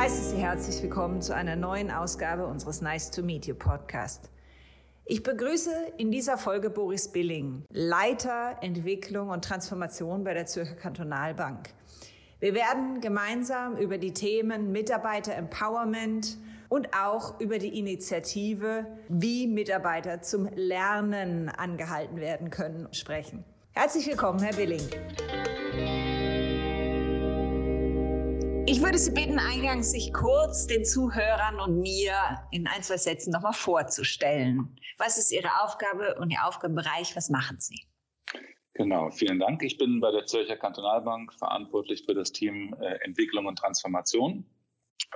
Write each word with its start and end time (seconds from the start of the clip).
heiße 0.00 0.30
Sie 0.30 0.38
herzlich 0.38 0.82
willkommen 0.82 1.20
zu 1.20 1.34
einer 1.34 1.56
neuen 1.56 1.90
Ausgabe 1.90 2.46
unseres 2.46 2.80
Nice 2.80 3.10
to 3.10 3.22
Meet 3.22 3.48
You 3.48 3.54
Podcast. 3.54 4.30
Ich 5.04 5.22
begrüße 5.22 5.70
in 5.98 6.10
dieser 6.10 6.38
Folge 6.38 6.70
Boris 6.70 7.08
Billing, 7.08 7.64
Leiter 7.68 8.56
Entwicklung 8.62 9.28
und 9.28 9.44
Transformation 9.44 10.24
bei 10.24 10.32
der 10.32 10.46
Zürcher 10.46 10.74
Kantonalbank. 10.74 11.74
Wir 12.38 12.54
werden 12.54 13.02
gemeinsam 13.02 13.76
über 13.76 13.98
die 13.98 14.14
Themen 14.14 14.72
Mitarbeiter 14.72 15.34
Empowerment 15.34 16.38
und 16.70 16.88
auch 16.94 17.38
über 17.38 17.58
die 17.58 17.78
Initiative, 17.78 18.86
wie 19.10 19.46
Mitarbeiter 19.46 20.22
zum 20.22 20.48
Lernen 20.54 21.50
angehalten 21.50 22.16
werden 22.16 22.48
können, 22.48 22.88
sprechen. 22.92 23.44
Herzlich 23.72 24.06
willkommen, 24.06 24.38
Herr 24.38 24.54
Billing. 24.54 24.80
Ich 28.70 28.80
würde 28.80 28.98
Sie 28.98 29.10
bitten, 29.10 29.40
eingangs 29.40 29.90
sich 29.90 30.12
kurz 30.12 30.68
den 30.68 30.84
Zuhörern 30.84 31.58
und 31.58 31.80
mir 31.80 32.14
in 32.52 32.68
ein, 32.68 32.84
zwei 32.84 32.98
Sätzen 32.98 33.32
nochmal 33.32 33.52
vorzustellen. 33.52 34.76
Was 34.96 35.18
ist 35.18 35.32
Ihre 35.32 35.64
Aufgabe 35.64 36.14
und 36.20 36.30
Ihr 36.30 36.46
Aufgabenbereich? 36.46 37.16
Was 37.16 37.30
machen 37.30 37.58
Sie? 37.58 37.80
Genau, 38.74 39.10
vielen 39.10 39.40
Dank. 39.40 39.64
Ich 39.64 39.76
bin 39.76 39.98
bei 39.98 40.12
der 40.12 40.24
Zürcher 40.26 40.56
Kantonalbank 40.56 41.34
verantwortlich 41.34 42.04
für 42.06 42.14
das 42.14 42.30
Team 42.30 42.72
äh, 42.80 42.94
Entwicklung 43.04 43.46
und 43.46 43.56
Transformation. 43.58 44.48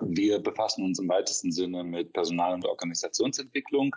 Wir 0.01 0.41
befassen 0.41 0.85
uns 0.85 0.99
im 0.99 1.09
weitesten 1.09 1.53
Sinne 1.53 1.85
mit 1.85 2.13
Personal- 2.13 2.55
und 2.55 2.67
Organisationsentwicklung 2.67 3.95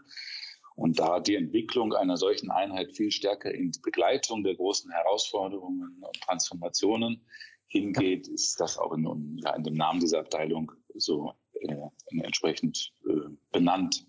und 0.76 1.00
da 1.00 1.20
die 1.20 1.36
Entwicklung 1.36 1.96
einer 1.96 2.18
solchen 2.18 2.52
Einheit 2.52 2.96
viel 2.96 3.10
stärker 3.10 3.52
in 3.52 3.72
die 3.72 3.80
Begleitung 3.82 4.44
der 4.44 4.54
großen 4.54 4.92
Herausforderungen 4.92 5.98
und 6.00 6.22
Transformationen 6.22 7.26
hingeht, 7.68 8.28
ist 8.28 8.60
das 8.60 8.78
auch 8.78 8.94
in, 8.94 9.38
ja, 9.44 9.56
in 9.56 9.64
dem 9.64 9.76
Namen 9.76 10.00
dieser 10.00 10.20
Abteilung 10.20 10.72
so 10.96 11.34
äh, 11.54 11.76
entsprechend 12.24 12.94
äh, 13.08 13.30
benannt. 13.52 14.06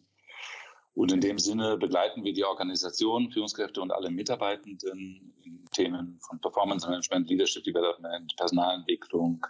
Und 0.95 1.13
in 1.13 1.21
dem 1.21 1.39
Sinne 1.39 1.77
begleiten 1.77 2.25
wir 2.25 2.33
die 2.33 2.45
Organisation, 2.45 3.31
Führungskräfte 3.31 3.81
und 3.81 3.93
alle 3.93 4.11
Mitarbeitenden 4.11 5.33
in 5.45 5.65
Themen 5.71 6.19
von 6.27 6.41
Performance 6.41 6.89
Management, 6.89 7.31
Leadership 7.31 7.63
Development, 7.63 8.35
Personalentwicklung 8.37 9.47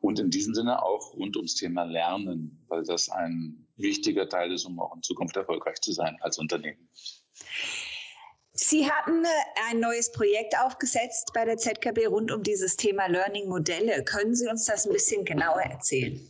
und 0.00 0.18
in 0.18 0.28
diesem 0.28 0.54
Sinne 0.54 0.82
auch 0.82 1.14
rund 1.14 1.36
ums 1.36 1.54
Thema 1.54 1.84
Lernen, 1.84 2.62
weil 2.68 2.82
das 2.82 3.08
ein 3.08 3.66
wichtiger 3.76 4.28
Teil 4.28 4.52
ist, 4.52 4.66
um 4.66 4.78
auch 4.80 4.94
in 4.94 5.02
Zukunft 5.02 5.34
erfolgreich 5.36 5.80
zu 5.80 5.92
sein 5.92 6.18
als 6.20 6.38
Unternehmen. 6.38 6.88
Sie 8.54 8.90
hatten 8.90 9.24
äh, 9.24 9.28
ein 9.70 9.80
neues 9.80 10.12
Projekt 10.12 10.54
aufgesetzt 10.58 11.30
bei 11.32 11.44
der 11.44 11.56
ZKB 11.56 12.06
rund 12.08 12.30
um 12.30 12.42
dieses 12.42 12.76
Thema 12.76 13.06
Learning 13.06 13.48
Modelle. 13.48 14.04
Können 14.04 14.34
Sie 14.34 14.46
uns 14.46 14.66
das 14.66 14.86
ein 14.86 14.92
bisschen 14.92 15.24
genauer 15.24 15.62
erzählen? 15.62 16.20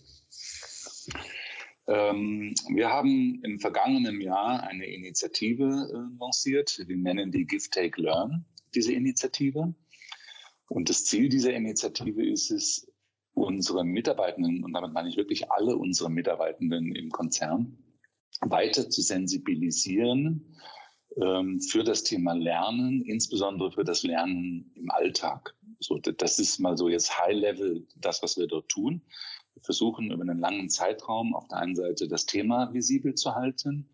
Ähm, 1.88 2.54
wir 2.74 2.88
haben 2.90 3.40
im 3.42 3.58
vergangenen 3.58 4.20
Jahr 4.20 4.62
eine 4.62 4.86
Initiative 4.86 5.64
äh, 5.64 6.18
lanciert. 6.20 6.80
Wir 6.86 6.96
nennen 6.96 7.32
die 7.32 7.44
Give, 7.44 7.68
Take, 7.68 8.00
Learn, 8.00 8.44
diese 8.72 8.92
Initiative. 8.92 9.74
Und 10.68 10.88
das 10.88 11.04
Ziel 11.04 11.28
dieser 11.28 11.52
Initiative 11.52 12.24
ist 12.24 12.52
es, 12.52 12.86
unsere 13.34 13.82
Mitarbeitenden, 13.82 14.62
und 14.62 14.74
damit 14.74 14.92
meine 14.92 15.08
ich 15.08 15.16
wirklich 15.16 15.50
alle 15.50 15.76
unsere 15.76 16.10
Mitarbeitenden 16.10 16.94
im 16.94 17.10
Konzern, 17.10 17.78
weiter 18.42 18.90
zu 18.90 19.00
sensibilisieren 19.00 20.52
für 21.14 21.84
das 21.84 22.04
Thema 22.04 22.32
Lernen, 22.32 23.02
insbesondere 23.02 23.70
für 23.72 23.84
das 23.84 24.02
Lernen 24.02 24.72
im 24.74 24.90
Alltag. 24.90 25.54
So, 25.78 25.98
das 25.98 26.38
ist 26.38 26.58
mal 26.58 26.76
so 26.76 26.88
jetzt 26.88 27.18
High 27.20 27.34
Level 27.34 27.86
das, 27.96 28.22
was 28.22 28.38
wir 28.38 28.46
dort 28.46 28.68
tun. 28.68 29.02
Wir 29.54 29.62
versuchen 29.62 30.10
über 30.10 30.22
einen 30.22 30.38
langen 30.38 30.70
Zeitraum 30.70 31.34
auf 31.34 31.48
der 31.48 31.58
einen 31.58 31.74
Seite 31.74 32.08
das 32.08 32.26
Thema 32.26 32.72
visibel 32.72 33.14
zu 33.14 33.34
halten, 33.34 33.88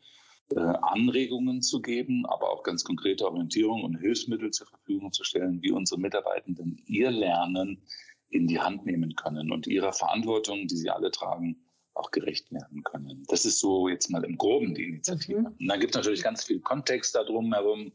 äh, 0.55 0.61
Anregungen 0.61 1.63
zu 1.63 1.81
geben, 1.81 2.25
aber 2.27 2.51
auch 2.51 2.63
ganz 2.63 2.85
konkrete 2.85 3.27
Orientierung 3.27 3.85
und 3.85 3.97
Hilfsmittel 3.97 4.51
zur 4.51 4.67
Verfügung 4.67 5.13
zu 5.13 5.25
stellen, 5.25 5.63
wie 5.63 5.73
unsere 5.73 6.01
Mitarbeitenden 6.01 6.81
ihr 6.87 7.11
Lernen 7.11 7.83
in 8.31 8.47
die 8.47 8.61
Hand 8.61 8.87
nehmen 8.87 9.15
können 9.17 9.51
und 9.51 9.67
ihrer 9.67 9.93
Verantwortung, 9.93 10.67
die 10.69 10.77
sie 10.77 10.91
alle 10.91 11.11
tragen, 11.11 11.65
auch 11.99 12.11
gerecht 12.11 12.51
werden 12.53 12.83
können. 12.85 13.25
Das 13.29 13.45
ist 13.45 13.59
so 13.59 13.89
jetzt 13.89 14.11
mal 14.11 14.25
im 14.25 14.37
Groben 14.37 14.75
die 14.75 14.85
Initiative. 14.85 15.41
Mhm. 15.41 15.47
Und 15.47 15.67
dann 15.67 15.81
gibt 15.81 15.95
es 15.95 15.97
natürlich 15.97 16.23
ganz 16.23 16.45
viel 16.45 16.61
Kontext 16.61 17.15
da 17.15 17.25
drum 17.25 17.53
herum. 17.53 17.93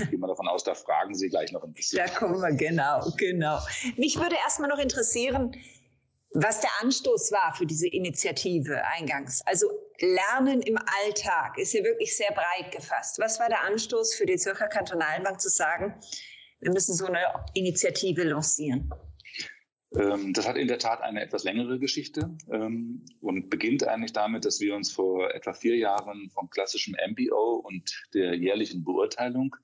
Ich 0.00 0.10
gehe 0.10 0.18
mal 0.18 0.28
davon 0.28 0.48
aus, 0.48 0.64
da 0.64 0.74
fragen 0.74 1.14
Sie 1.14 1.28
gleich 1.28 1.52
noch 1.52 1.64
ein 1.64 1.72
bisschen. 1.72 1.98
Da 1.98 2.08
kommen 2.08 2.40
wir, 2.40 2.52
genau, 2.52 3.00
genau. 3.16 3.58
Mich 3.96 4.16
würde 4.16 4.36
erstmal 4.44 4.68
noch 4.68 4.78
interessieren, 4.78 5.56
was 6.32 6.60
der 6.60 6.70
Anstoß 6.82 7.32
war 7.32 7.54
für 7.54 7.66
diese 7.66 7.88
Initiative 7.88 8.82
eingangs. 8.86 9.42
Also 9.46 9.66
Lernen 10.00 10.60
im 10.62 10.78
Alltag 11.04 11.58
ist 11.58 11.72
ja 11.72 11.82
wirklich 11.82 12.16
sehr 12.16 12.30
breit 12.30 12.70
gefasst. 12.70 13.18
Was 13.18 13.40
war 13.40 13.48
der 13.48 13.64
Anstoß 13.64 14.14
für 14.14 14.26
die 14.26 14.36
Zürcher 14.36 14.68
Kantonalbank 14.68 15.40
zu 15.40 15.48
sagen, 15.48 15.98
wir 16.60 16.70
müssen 16.70 16.94
so 16.94 17.06
eine 17.06 17.20
Initiative 17.54 18.22
lancieren? 18.24 18.92
Ähm, 19.96 20.34
das 20.34 20.46
hat 20.46 20.56
in 20.56 20.68
der 20.68 20.78
Tat 20.78 21.00
eine 21.00 21.22
etwas 21.22 21.44
längere 21.44 21.78
Geschichte 21.78 22.36
ähm, 22.50 23.04
und 23.20 23.48
beginnt 23.48 23.86
eigentlich 23.86 24.12
damit, 24.12 24.44
dass 24.44 24.60
wir 24.60 24.74
uns 24.74 24.92
vor 24.92 25.34
etwa 25.34 25.54
vier 25.54 25.76
Jahren 25.76 26.30
vom 26.30 26.50
klassischen 26.50 26.94
MBO 27.10 27.62
und 27.64 28.04
der 28.12 28.34
jährlichen 28.34 28.84
Beurteilung 28.84 29.56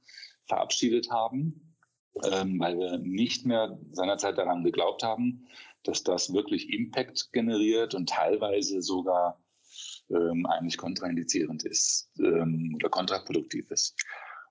verabschiedet 0.46 1.10
haben, 1.10 1.76
ähm, 2.24 2.58
weil 2.58 2.78
wir 2.78 2.98
nicht 2.98 3.44
mehr 3.44 3.78
seinerzeit 3.92 4.38
daran 4.38 4.64
geglaubt 4.64 5.02
haben, 5.02 5.46
dass 5.82 6.02
das 6.02 6.32
wirklich 6.32 6.72
Impact 6.72 7.30
generiert 7.32 7.94
und 7.94 8.08
teilweise 8.08 8.80
sogar 8.80 9.40
eigentlich 10.10 10.76
kontraindizierend 10.76 11.64
ist 11.64 12.10
oder 12.18 12.90
kontraproduktiv 12.90 13.70
ist. 13.70 13.96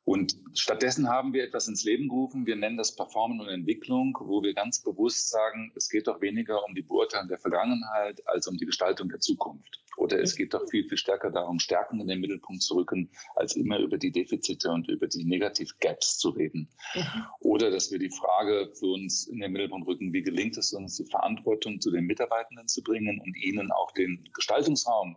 Und 0.05 0.37
stattdessen 0.53 1.07
haben 1.07 1.31
wir 1.31 1.45
etwas 1.45 1.69
ins 1.69 1.85
Leben 1.85 2.09
gerufen. 2.09 2.45
Wir 2.45 2.57
nennen 2.57 2.75
das 2.75 2.93
Performance 2.93 3.43
und 3.43 3.49
Entwicklung, 3.49 4.17
wo 4.19 4.43
wir 4.43 4.53
ganz 4.53 4.81
bewusst 4.81 5.29
sagen, 5.29 5.71
es 5.75 5.87
geht 5.87 6.07
doch 6.07 6.19
weniger 6.19 6.65
um 6.65 6.75
die 6.75 6.81
Beurteilung 6.81 7.29
der 7.29 7.39
Vergangenheit 7.39 8.21
als 8.27 8.47
um 8.47 8.57
die 8.57 8.65
Gestaltung 8.65 9.07
der 9.07 9.21
Zukunft. 9.21 9.81
Oder 9.95 10.19
es 10.19 10.35
geht 10.35 10.53
doch 10.53 10.67
viel, 10.69 10.87
viel 10.89 10.97
stärker 10.97 11.31
darum, 11.31 11.59
Stärken 11.59 12.01
in 12.01 12.07
den 12.07 12.19
Mittelpunkt 12.19 12.61
zu 12.63 12.75
rücken, 12.75 13.11
als 13.35 13.55
immer 13.55 13.79
über 13.79 13.97
die 13.97 14.11
Defizite 14.11 14.71
und 14.71 14.89
über 14.89 15.07
die 15.07 15.23
Negativ-Gaps 15.23 16.17
zu 16.17 16.29
reden. 16.29 16.69
Mhm. 16.95 17.25
Oder 17.39 17.71
dass 17.71 17.91
wir 17.91 17.99
die 17.99 18.09
Frage 18.09 18.71
für 18.73 18.87
uns 18.87 19.27
in 19.27 19.39
den 19.39 19.53
Mittelpunkt 19.53 19.87
rücken, 19.87 20.11
wie 20.11 20.23
gelingt 20.23 20.57
es 20.57 20.73
uns, 20.73 20.97
die 20.97 21.05
Verantwortung 21.05 21.79
zu 21.79 21.91
den 21.91 22.05
Mitarbeitenden 22.05 22.67
zu 22.67 22.83
bringen 22.83 23.21
und 23.21 23.37
ihnen 23.37 23.71
auch 23.71 23.91
den 23.91 24.27
Gestaltungsraum 24.33 25.15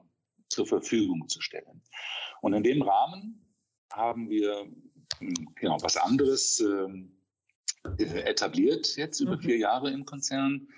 zur 0.48 0.66
Verfügung 0.66 1.28
zu 1.28 1.40
stellen. 1.40 1.82
Und 2.40 2.52
in 2.52 2.62
dem 2.62 2.82
Rahmen 2.82 3.45
haben 3.92 4.28
wir 4.28 4.66
genau 5.54 5.78
was 5.80 5.96
anderes 5.96 6.60
äh, 6.60 8.02
etabliert 8.04 8.96
jetzt 8.96 9.20
über 9.20 9.36
mhm. 9.36 9.40
vier 9.40 9.58
Jahre 9.58 9.90
im 9.90 10.04
Konzern, 10.04 10.68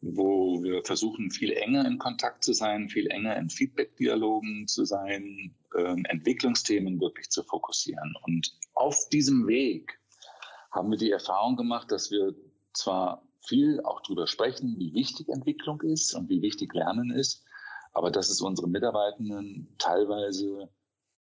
wo 0.00 0.62
wir 0.62 0.84
versuchen, 0.84 1.30
viel 1.30 1.52
enger 1.52 1.86
in 1.86 1.98
Kontakt 1.98 2.44
zu 2.44 2.52
sein, 2.52 2.88
viel 2.88 3.06
enger 3.08 3.36
in 3.36 3.50
Feedback-Dialogen 3.50 4.66
zu 4.66 4.84
sein, 4.84 5.54
äh, 5.74 5.96
Entwicklungsthemen 6.08 7.00
wirklich 7.00 7.30
zu 7.30 7.42
fokussieren. 7.44 8.14
Und 8.22 8.58
auf 8.74 9.08
diesem 9.10 9.46
Weg 9.46 9.98
haben 10.70 10.90
wir 10.90 10.98
die 10.98 11.10
Erfahrung 11.10 11.56
gemacht, 11.56 11.90
dass 11.90 12.10
wir 12.10 12.34
zwar 12.72 13.26
viel 13.46 13.80
auch 13.82 14.02
darüber 14.02 14.26
sprechen, 14.26 14.76
wie 14.78 14.92
wichtig 14.92 15.28
Entwicklung 15.28 15.80
ist 15.82 16.14
und 16.14 16.28
wie 16.28 16.42
wichtig 16.42 16.74
Lernen 16.74 17.10
ist, 17.10 17.44
aber 17.92 18.10
dass 18.10 18.28
es 18.28 18.40
unsere 18.40 18.68
Mitarbeitenden 18.68 19.74
teilweise 19.78 20.68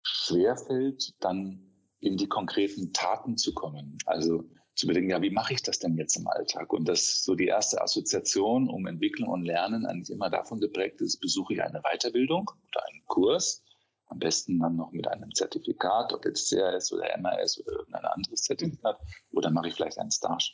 schwerfällt, 0.06 1.14
dann 1.20 1.62
in 2.00 2.16
die 2.16 2.28
konkreten 2.28 2.92
Taten 2.92 3.36
zu 3.36 3.52
kommen. 3.54 3.98
Also 4.06 4.44
zu 4.74 4.86
überlegen, 4.86 5.10
ja, 5.10 5.22
wie 5.22 5.30
mache 5.30 5.54
ich 5.54 5.62
das 5.62 5.78
denn 5.78 5.96
jetzt 5.96 6.16
im 6.16 6.28
Alltag? 6.28 6.72
Und 6.72 6.86
das 6.86 7.22
so 7.24 7.34
die 7.34 7.46
erste 7.46 7.80
Assoziation 7.80 8.68
um 8.68 8.86
Entwicklung 8.86 9.30
und 9.30 9.42
Lernen 9.42 9.86
eigentlich 9.86 10.10
immer 10.10 10.30
davon 10.30 10.60
geprägt 10.60 11.00
ist, 11.00 11.18
besuche 11.18 11.54
ich 11.54 11.62
eine 11.62 11.80
Weiterbildung 11.80 12.50
oder 12.68 12.86
einen 12.86 13.04
Kurs, 13.06 13.64
am 14.08 14.18
besten 14.18 14.60
dann 14.60 14.76
noch 14.76 14.92
mit 14.92 15.08
einem 15.08 15.34
Zertifikat, 15.34 16.12
ob 16.12 16.24
jetzt 16.24 16.48
CRS 16.48 16.92
oder 16.92 17.16
MRS 17.18 17.58
oder 17.60 17.72
irgendein 17.72 18.04
anderes 18.04 18.42
Zertifikat, 18.42 19.00
oder 19.32 19.50
mache 19.50 19.68
ich 19.68 19.74
vielleicht 19.74 19.98
einen 19.98 20.12
Stage. 20.12 20.52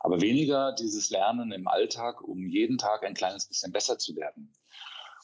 Aber 0.00 0.20
weniger 0.20 0.72
dieses 0.72 1.10
Lernen 1.10 1.52
im 1.52 1.68
Alltag, 1.68 2.22
um 2.22 2.46
jeden 2.46 2.78
Tag 2.78 3.04
ein 3.04 3.14
kleines 3.14 3.48
bisschen 3.48 3.72
besser 3.72 3.98
zu 3.98 4.16
werden. 4.16 4.52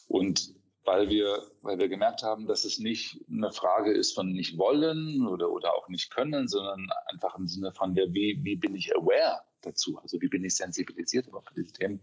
Und 0.08 0.55
weil 0.84 1.08
wir, 1.08 1.43
weil 1.62 1.79
wir 1.79 1.88
gemerkt 1.88 2.23
haben, 2.23 2.46
dass 2.46 2.64
es 2.64 2.79
nicht 2.79 3.20
eine 3.31 3.52
Frage 3.52 3.93
ist 3.93 4.14
von 4.14 4.32
nicht 4.32 4.58
wollen 4.58 5.26
oder, 5.26 5.50
oder 5.50 5.75
auch 5.75 5.88
nicht 5.88 6.11
können, 6.11 6.49
sondern 6.49 6.88
einfach 7.06 7.37
im 7.38 7.46
Sinne 7.46 7.73
von, 7.73 7.94
ja, 7.94 8.05
wie, 8.12 8.38
wie 8.43 8.56
bin 8.56 8.75
ich 8.75 8.94
aware 8.96 9.43
dazu? 9.61 9.99
Also 9.99 10.20
wie 10.20 10.29
bin 10.29 10.44
ich 10.44 10.56
sensibilisiert 10.56 11.29
über 11.29 11.43
diese 11.56 11.73
Themen? 11.73 12.00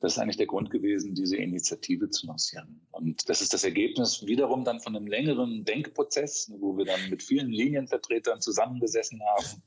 Das 0.00 0.12
ist 0.12 0.18
eigentlich 0.18 0.36
der 0.38 0.46
Grund 0.46 0.70
gewesen, 0.70 1.14
diese 1.14 1.36
Initiative 1.36 2.08
zu 2.08 2.26
lancieren. 2.26 2.86
Und 2.90 3.28
das 3.28 3.42
ist 3.42 3.52
das 3.52 3.64
Ergebnis 3.64 4.24
wiederum 4.26 4.64
dann 4.64 4.80
von 4.80 4.96
einem 4.96 5.06
längeren 5.06 5.64
Denkprozess, 5.64 6.50
wo 6.58 6.76
wir 6.76 6.86
dann 6.86 7.10
mit 7.10 7.22
vielen 7.22 7.50
Linienvertretern 7.50 8.40
zusammengesessen 8.40 9.20
haben 9.36 9.62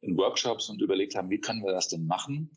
in 0.00 0.16
Workshops 0.16 0.68
und 0.68 0.82
überlegt 0.82 1.14
haben, 1.14 1.30
wie 1.30 1.40
können 1.40 1.64
wir 1.64 1.72
das 1.72 1.88
denn 1.88 2.06
machen? 2.06 2.50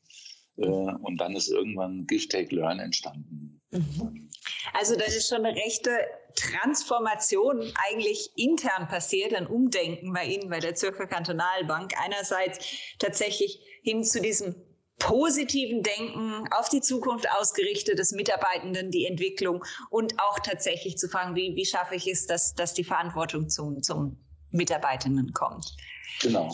Äh, 0.57 0.68
und 0.68 1.18
dann 1.18 1.36
ist 1.36 1.50
irgendwann 1.50 2.06
Give, 2.06 2.27
Take, 2.27 2.56
Learn 2.56 2.80
entstanden. 2.80 3.55
Mhm. 3.71 4.29
Also 4.73 4.95
das 4.95 5.15
ist 5.15 5.29
schon 5.29 5.45
eine 5.45 5.56
rechte 5.56 5.91
Transformation 6.35 7.71
eigentlich 7.88 8.31
intern 8.35 8.88
passiert, 8.88 9.33
ein 9.33 9.47
Umdenken 9.47 10.13
bei 10.13 10.25
Ihnen, 10.25 10.50
bei 10.50 10.59
der 10.59 10.75
Zürcher 10.75 11.07
Kantonalbank. 11.07 11.94
Einerseits 12.03 12.59
tatsächlich 13.00 13.59
hin 13.83 14.03
zu 14.03 14.21
diesem 14.21 14.56
positiven 15.00 15.83
Denken, 15.83 16.47
auf 16.51 16.69
die 16.69 16.81
Zukunft 16.81 17.29
ausgerichtet 17.31 18.00
des 18.00 18.12
Mitarbeitenden, 18.12 18.91
die 18.91 19.06
Entwicklung 19.06 19.63
und 19.89 20.19
auch 20.19 20.39
tatsächlich 20.39 20.97
zu 20.97 21.09
fragen, 21.09 21.35
wie, 21.35 21.56
wie 21.56 21.65
schaffe 21.65 21.95
ich 21.95 22.07
es, 22.07 22.27
dass, 22.27 22.53
dass 22.56 22.73
die 22.73 22.83
Verantwortung 22.83 23.50
zum, 23.50 23.83
zum 23.83 24.18
Mitarbeitenden 24.51 25.33
kommt. 25.33 25.75
Genau. 26.21 26.53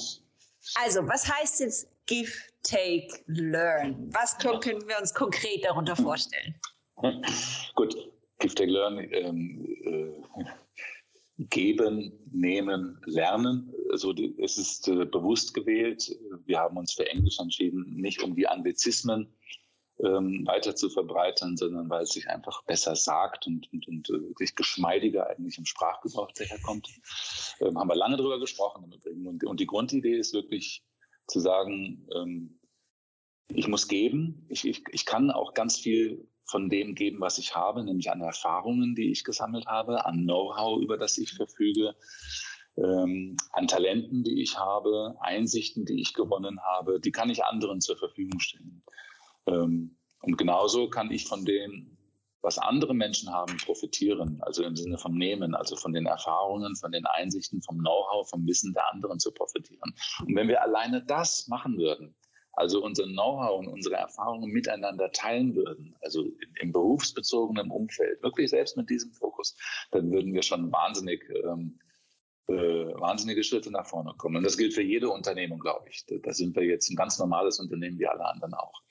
Also, 0.75 1.07
was 1.07 1.27
heißt 1.27 1.59
jetzt 1.59 1.87
Give, 2.07 2.31
Take, 2.63 3.07
Learn? 3.27 4.09
Was 4.13 4.37
können 4.37 4.87
wir 4.87 4.99
uns 4.99 5.13
konkret 5.13 5.63
darunter 5.63 5.95
vorstellen? 5.95 6.59
Gut, 7.75 7.95
Give, 8.39 8.55
Take, 8.55 8.71
Learn. 8.71 8.99
Ähm, 9.11 9.65
äh, 9.83 10.43
geben, 11.49 12.11
nehmen, 12.31 13.01
lernen. 13.05 13.73
Also 13.91 14.13
es 14.37 14.57
ist 14.57 14.87
äh, 14.87 15.05
bewusst 15.05 15.53
gewählt. 15.53 16.15
Wir 16.45 16.59
haben 16.59 16.77
uns 16.77 16.93
für 16.93 17.07
Englisch 17.09 17.39
entschieden, 17.39 17.95
nicht 17.95 18.21
um 18.21 18.35
die 18.35 18.47
Anglizismen 18.47 19.33
ähm, 19.99 20.45
weiter 20.45 20.75
zu 20.75 20.89
verbreitern, 20.89 21.57
sondern 21.57 21.89
weil 21.89 22.03
es 22.03 22.11
sich 22.11 22.27
einfach 22.29 22.63
besser 22.65 22.95
sagt 22.95 23.47
und, 23.47 23.71
und, 23.71 23.87
und 23.87 24.09
äh, 24.09 24.45
geschmeidiger 24.55 25.27
eigentlich 25.27 25.57
im 25.57 25.65
Sprachgebrauch 25.65 26.31
daherkommt. 26.33 26.89
Ähm, 27.59 27.77
haben 27.77 27.87
wir 27.87 27.95
lange 27.95 28.17
drüber 28.17 28.39
gesprochen 28.39 28.83
im 28.83 28.91
Übrigen. 28.91 29.27
Und, 29.27 29.43
und 29.43 29.59
die 29.59 29.67
Grundidee 29.67 30.17
ist 30.17 30.33
wirklich 30.33 30.83
zu 31.27 31.39
sagen, 31.39 32.07
ähm, 32.13 32.59
ich 33.53 33.67
muss 33.67 33.87
geben. 33.87 34.45
Ich, 34.49 34.65
ich, 34.65 34.83
ich 34.91 35.05
kann 35.05 35.31
auch 35.31 35.53
ganz 35.53 35.77
viel 35.77 36.27
von 36.51 36.69
dem 36.69 36.93
geben, 36.95 37.21
was 37.21 37.37
ich 37.37 37.55
habe, 37.55 37.83
nämlich 37.83 38.11
an 38.11 38.21
Erfahrungen, 38.21 38.93
die 38.93 39.11
ich 39.11 39.23
gesammelt 39.23 39.65
habe, 39.65 40.05
an 40.05 40.23
Know-how, 40.23 40.81
über 40.81 40.97
das 40.97 41.17
ich 41.17 41.31
verfüge, 41.33 41.95
ähm, 42.77 43.37
an 43.53 43.67
Talenten, 43.67 44.23
die 44.23 44.41
ich 44.41 44.57
habe, 44.57 45.15
Einsichten, 45.21 45.85
die 45.85 46.01
ich 46.01 46.13
gewonnen 46.13 46.59
habe, 46.61 46.99
die 46.99 47.11
kann 47.11 47.29
ich 47.29 47.43
anderen 47.43 47.81
zur 47.81 47.97
Verfügung 47.97 48.39
stellen. 48.39 48.83
Ähm, 49.47 49.97
und 50.21 50.37
genauso 50.37 50.89
kann 50.89 51.09
ich 51.11 51.25
von 51.25 51.45
dem, 51.45 51.97
was 52.41 52.57
andere 52.57 52.93
Menschen 52.93 53.31
haben, 53.31 53.57
profitieren, 53.57 54.39
also 54.41 54.63
im 54.63 54.75
Sinne 54.75 54.97
vom 54.97 55.15
Nehmen, 55.15 55.53
also 55.53 55.75
von 55.75 55.93
den 55.93 56.07
Erfahrungen, 56.07 56.75
von 56.75 56.91
den 56.91 57.05
Einsichten, 57.05 57.61
vom 57.61 57.77
Know-how, 57.77 58.27
vom 58.29 58.45
Wissen 58.47 58.73
der 58.73 58.91
anderen 58.91 59.19
zu 59.19 59.31
profitieren. 59.31 59.93
Und 60.25 60.35
wenn 60.35 60.47
wir 60.47 60.61
alleine 60.61 61.03
das 61.05 61.47
machen 61.47 61.77
würden, 61.77 62.15
also 62.53 62.83
unser 62.83 63.05
Know-how 63.05 63.59
und 63.59 63.67
unsere 63.67 63.95
Erfahrungen 63.95 64.51
miteinander 64.51 65.11
teilen 65.11 65.55
würden, 65.55 65.95
also 66.01 66.25
im 66.59 66.71
berufsbezogenen 66.71 67.71
Umfeld, 67.71 68.21
wirklich 68.23 68.49
selbst 68.49 68.77
mit 68.77 68.89
diesem 68.89 69.11
Fokus, 69.13 69.55
dann 69.91 70.11
würden 70.11 70.33
wir 70.33 70.43
schon 70.43 70.71
wahnsinnig, 70.71 71.23
ähm, 71.43 71.79
äh, 72.47 72.53
wahnsinnige 72.53 73.43
Schritte 73.43 73.71
nach 73.71 73.85
vorne 73.85 74.13
kommen. 74.17 74.37
Und 74.37 74.43
das 74.43 74.57
gilt 74.57 74.73
für 74.73 74.81
jede 74.81 75.09
Unternehmung, 75.09 75.59
glaube 75.59 75.87
ich. 75.89 76.05
Da 76.05 76.33
sind 76.33 76.55
wir 76.55 76.63
jetzt 76.63 76.89
ein 76.89 76.95
ganz 76.95 77.17
normales 77.19 77.59
Unternehmen 77.59 77.97
wie 77.99 78.07
alle 78.07 78.25
anderen 78.25 78.53
auch. 78.53 78.81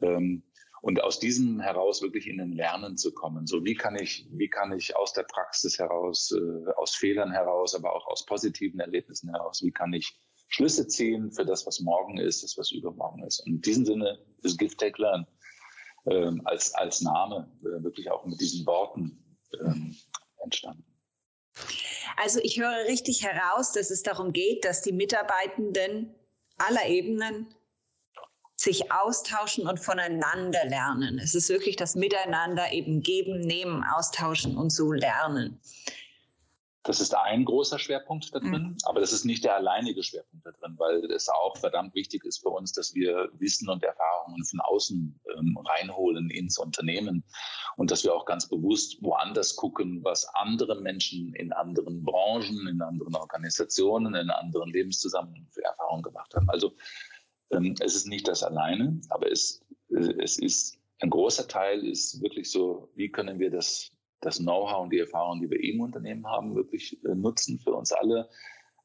Ähm, 0.00 0.44
und 0.82 1.00
aus 1.00 1.20
diesem 1.20 1.60
heraus 1.60 2.02
wirklich 2.02 2.26
in 2.26 2.38
den 2.38 2.52
Lernen 2.52 2.96
zu 2.96 3.14
kommen. 3.14 3.46
So 3.46 3.64
wie 3.64 3.74
kann 3.74 3.96
ich, 3.96 4.26
wie 4.32 4.48
kann 4.48 4.72
ich 4.72 4.96
aus 4.96 5.12
der 5.12 5.22
Praxis 5.22 5.78
heraus, 5.78 6.32
äh, 6.32 6.70
aus 6.72 6.94
Fehlern 6.96 7.30
heraus, 7.30 7.74
aber 7.74 7.94
auch 7.94 8.06
aus 8.08 8.26
positiven 8.26 8.80
Erlebnissen 8.80 9.30
heraus, 9.30 9.62
wie 9.62 9.70
kann 9.70 9.92
ich 9.92 10.18
Schlüsse 10.52 10.86
ziehen 10.86 11.32
für 11.32 11.44
das, 11.44 11.66
was 11.66 11.80
morgen 11.80 12.18
ist, 12.18 12.42
das, 12.42 12.56
was 12.58 12.70
übermorgen 12.72 13.24
ist. 13.24 13.40
Und 13.40 13.54
in 13.54 13.60
diesem 13.62 13.86
Sinne 13.86 14.18
ist 14.42 14.58
Give, 14.58 14.76
Take, 14.76 15.00
Learn 15.00 15.26
ähm, 16.06 16.42
als, 16.44 16.74
als 16.74 17.00
Name 17.00 17.50
äh, 17.60 17.82
wirklich 17.82 18.10
auch 18.10 18.24
mit 18.26 18.40
diesen 18.40 18.66
Worten 18.66 19.18
ähm, 19.60 19.96
entstanden. 20.42 20.84
Also 22.16 22.40
ich 22.42 22.60
höre 22.60 22.84
richtig 22.86 23.22
heraus, 23.22 23.72
dass 23.72 23.90
es 23.90 24.02
darum 24.02 24.32
geht, 24.32 24.64
dass 24.64 24.82
die 24.82 24.92
Mitarbeitenden 24.92 26.14
aller 26.58 26.86
Ebenen 26.86 27.54
sich 28.56 28.92
austauschen 28.92 29.66
und 29.66 29.80
voneinander 29.80 30.66
lernen. 30.66 31.18
Es 31.18 31.34
ist 31.34 31.48
wirklich 31.48 31.76
das 31.76 31.94
Miteinander 31.94 32.72
eben 32.72 33.00
geben, 33.00 33.40
nehmen, 33.40 33.82
austauschen 33.84 34.56
und 34.56 34.70
so 34.70 34.92
lernen. 34.92 35.60
Das 36.84 37.00
ist 37.00 37.14
ein 37.14 37.44
großer 37.44 37.78
Schwerpunkt 37.78 38.34
da 38.34 38.40
drin, 38.40 38.62
mhm. 38.62 38.76
aber 38.84 39.00
das 39.00 39.12
ist 39.12 39.24
nicht 39.24 39.44
der 39.44 39.54
alleinige 39.54 40.02
Schwerpunkt 40.02 40.44
da 40.44 40.50
drin, 40.50 40.74
weil 40.78 41.04
es 41.12 41.28
auch 41.28 41.56
verdammt 41.56 41.94
wichtig 41.94 42.24
ist 42.24 42.42
für 42.42 42.48
uns, 42.48 42.72
dass 42.72 42.92
wir 42.94 43.30
Wissen 43.34 43.68
und 43.68 43.84
Erfahrungen 43.84 44.44
von 44.44 44.60
außen 44.60 45.20
ähm, 45.38 45.58
reinholen 45.64 46.28
ins 46.30 46.58
Unternehmen 46.58 47.24
und 47.76 47.92
dass 47.92 48.02
wir 48.02 48.12
auch 48.12 48.24
ganz 48.24 48.48
bewusst 48.48 49.00
woanders 49.00 49.54
gucken, 49.54 50.02
was 50.02 50.26
andere 50.34 50.80
Menschen 50.80 51.32
in 51.34 51.52
anderen 51.52 52.02
Branchen, 52.02 52.66
in 52.66 52.82
anderen 52.82 53.14
Organisationen, 53.14 54.16
in 54.16 54.30
anderen 54.30 54.70
Lebenszusammenhängen 54.70 55.50
für 55.52 55.62
Erfahrungen 55.62 56.02
gemacht 56.02 56.34
haben. 56.34 56.50
Also 56.50 56.74
ähm, 57.52 57.76
es 57.78 57.94
ist 57.94 58.08
nicht 58.08 58.26
das 58.26 58.42
alleine, 58.42 59.00
aber 59.10 59.30
es, 59.30 59.64
es 59.88 60.38
ist 60.38 60.78
ein 61.02 61.10
großer 61.10 61.48
Teil 61.48 61.84
ist 61.84 62.22
wirklich 62.22 62.50
so, 62.50 62.88
wie 62.94 63.10
können 63.10 63.38
wir 63.38 63.50
das 63.50 63.91
das 64.22 64.38
Know-how 64.38 64.84
und 64.84 64.90
die 64.90 65.00
Erfahrung, 65.00 65.40
die 65.40 65.50
wir 65.50 65.62
im 65.62 65.80
Unternehmen 65.80 66.26
haben, 66.26 66.54
wirklich 66.54 66.98
äh, 67.04 67.14
nutzen 67.14 67.58
für 67.58 67.74
uns 67.74 67.92
alle, 67.92 68.28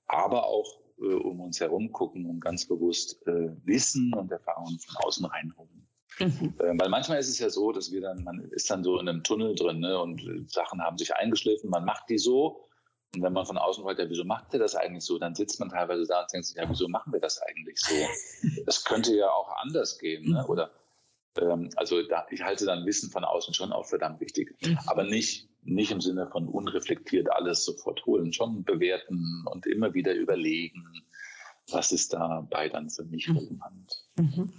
aber 0.08 0.46
auch 0.46 0.80
äh, 1.00 1.14
um 1.14 1.40
uns 1.40 1.60
herum 1.60 1.92
gucken 1.92 2.26
und 2.26 2.42
ganz 2.42 2.68
bewusst 2.68 3.26
äh, 3.28 3.50
Wissen 3.64 4.14
und 4.14 4.32
Erfahrungen 4.32 4.80
von 4.80 4.96
außen 5.06 5.26
reinholen. 5.26 5.88
Mhm. 6.20 6.56
Äh, 6.60 6.80
weil 6.80 6.90
manchmal 6.90 7.20
ist 7.20 7.30
es 7.30 7.40
ja 7.40 7.50
so, 7.50 7.72
dass 7.72 7.92
wir 7.92 8.02
dann, 8.02 8.24
man 8.24 8.40
ist 8.52 8.70
dann 8.70 8.84
so 8.84 9.00
in 9.00 9.08
einem 9.08 9.24
Tunnel 9.24 9.56
drin 9.56 9.80
ne, 9.80 10.00
und 10.00 10.22
äh, 10.22 10.44
Sachen 10.48 10.82
haben 10.82 10.98
sich 10.98 11.16
eingeschliffen, 11.16 11.70
man 11.70 11.86
macht 11.86 12.10
die 12.10 12.18
so. 12.18 12.64
Und 13.16 13.22
wenn 13.22 13.34
man 13.34 13.46
von 13.46 13.58
außen 13.58 13.84
fragt, 13.84 14.00
ja, 14.00 14.10
wieso 14.10 14.26
macht 14.26 14.54
ihr 14.54 14.60
das 14.60 14.76
eigentlich 14.76 15.06
so, 15.06 15.18
dann 15.18 15.34
sitzt 15.34 15.60
man 15.60 15.70
teilweise 15.70 16.06
da 16.06 16.22
und 16.22 16.34
denkt 16.34 16.48
sich, 16.48 16.58
ja, 16.58 16.70
wieso 16.70 16.88
machen 16.90 17.14
wir 17.14 17.22
das 17.22 17.42
eigentlich 17.42 17.80
so? 17.80 17.96
Das 18.66 18.84
könnte 18.84 19.16
ja 19.16 19.30
auch 19.30 19.50
anders 19.62 19.98
gehen. 19.98 20.32
Ne? 20.32 20.46
Oder 20.48 20.72
ähm, 21.42 21.70
also 21.76 22.02
da, 22.04 22.26
ich 22.30 22.42
halte 22.42 22.66
dann 22.66 22.86
Wissen 22.86 23.10
von 23.10 23.24
außen 23.24 23.54
schon 23.54 23.72
auch 23.72 23.86
verdammt 23.86 24.20
wichtig. 24.20 24.56
Mhm. 24.62 24.78
Aber 24.88 25.04
nicht, 25.04 25.50
nicht 25.64 25.92
im 25.92 26.02
Sinne 26.02 26.28
von 26.32 26.48
unreflektiert 26.48 27.30
alles 27.32 27.66
sofort 27.66 28.06
holen, 28.06 28.34
schon 28.34 28.64
bewerten 28.64 29.44
und 29.52 29.66
immer 29.66 29.94
wieder 29.94 30.14
überlegen, 30.14 30.84
was 31.72 31.92
ist 31.92 32.14
dabei 32.14 32.70
dann 32.70 32.90
für 32.90 33.04
mich 33.04 33.28
mhm. 33.28 33.38
relevant. 33.38 34.06
Mhm. 34.18 34.54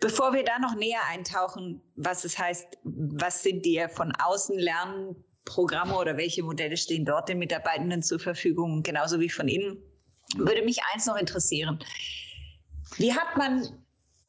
Bevor 0.00 0.32
wir 0.32 0.44
da 0.44 0.58
noch 0.58 0.74
näher 0.74 1.02
eintauchen, 1.08 1.82
was 1.94 2.24
es 2.24 2.38
heißt, 2.38 2.78
was 2.84 3.42
sind 3.42 3.66
die 3.66 3.84
von 3.90 4.12
außen 4.12 4.58
Lernprogramme 4.58 5.94
oder 5.94 6.16
welche 6.16 6.42
Modelle 6.42 6.78
stehen 6.78 7.04
dort 7.04 7.28
den 7.28 7.38
Mitarbeitenden 7.38 8.02
zur 8.02 8.18
Verfügung, 8.18 8.82
genauso 8.82 9.20
wie 9.20 9.28
von 9.28 9.46
innen, 9.46 9.76
mhm. 10.34 10.38
würde 10.38 10.62
mich 10.62 10.78
eins 10.92 11.04
noch 11.04 11.16
interessieren. 11.16 11.78
Wie 12.96 13.12
hat 13.12 13.36
man 13.36 13.79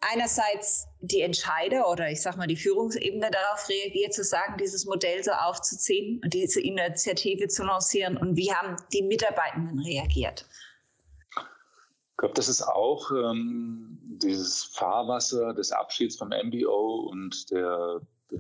einerseits 0.02 0.88
die 1.02 1.22
Entscheider 1.22 1.90
oder 1.90 2.10
ich 2.10 2.22
sage 2.22 2.38
mal 2.38 2.48
die 2.48 2.56
Führungsebene 2.56 3.30
darauf 3.32 3.70
reagiert, 3.70 4.14
zu 4.14 4.24
sagen, 4.24 4.58
dieses 4.60 4.86
Modell 4.86 5.24
so 5.24 5.32
aufzuziehen 5.32 6.20
und 6.24 6.34
diese 6.34 6.62
Initiative 6.62 7.48
zu 7.48 7.64
lancieren 7.64 8.18
und 8.18 8.36
wie 8.36 8.52
haben 8.52 8.76
die 8.94 9.04
Mitarbeitenden 9.04 9.80
reagiert? 9.80 10.46
Ich 11.38 12.18
glaube, 12.18 12.36
das 12.36 12.50
ist 12.50 12.62
auch 12.62 13.10
ähm, 13.12 13.98
dieses 14.02 14.64
Fahrwasser 14.66 15.54
des 15.54 15.72
Abschieds 15.72 16.18
vom 16.18 16.30
MBO 16.30 17.08
und 17.10 17.50
der, 17.50 18.02
äh, 18.32 18.38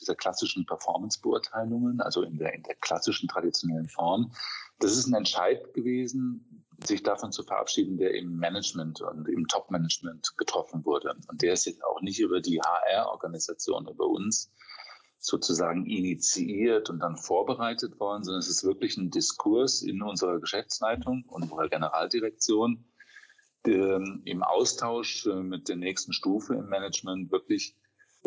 dieser 0.00 0.14
klassischen 0.14 0.64
Performance-Beurteilungen, 0.66 2.00
also 2.00 2.22
in 2.22 2.38
der, 2.38 2.54
in 2.54 2.62
der 2.62 2.76
klassischen 2.76 3.28
traditionellen 3.28 3.88
Form. 3.88 4.32
Das 4.78 4.92
ist 4.92 5.06
ein 5.06 5.14
Entscheid 5.14 5.74
gewesen, 5.74 6.63
sich 6.86 7.02
davon 7.02 7.32
zu 7.32 7.42
verabschieden, 7.42 7.98
der 7.98 8.14
im 8.14 8.36
Management 8.36 9.00
und 9.00 9.28
im 9.28 9.46
Top-Management 9.48 10.36
getroffen 10.36 10.84
wurde. 10.84 11.14
Und 11.28 11.42
der 11.42 11.54
ist 11.54 11.66
jetzt 11.66 11.84
auch 11.84 12.00
nicht 12.00 12.20
über 12.20 12.40
die 12.40 12.60
HR-Organisation, 12.60 13.88
über 13.88 14.06
uns 14.06 14.52
sozusagen 15.18 15.86
initiiert 15.86 16.90
und 16.90 17.00
dann 17.00 17.16
vorbereitet 17.16 17.98
worden, 17.98 18.24
sondern 18.24 18.40
es 18.40 18.48
ist 18.48 18.64
wirklich 18.64 18.98
ein 18.98 19.10
Diskurs 19.10 19.80
in 19.82 20.02
unserer 20.02 20.38
Geschäftsleitung, 20.38 21.24
unserer 21.28 21.68
Generaldirektion, 21.68 22.84
ähm, 23.66 24.20
im 24.26 24.42
Austausch 24.42 25.26
äh, 25.26 25.42
mit 25.42 25.68
der 25.68 25.76
nächsten 25.76 26.12
Stufe 26.12 26.54
im 26.54 26.68
Management 26.68 27.32
wirklich 27.32 27.76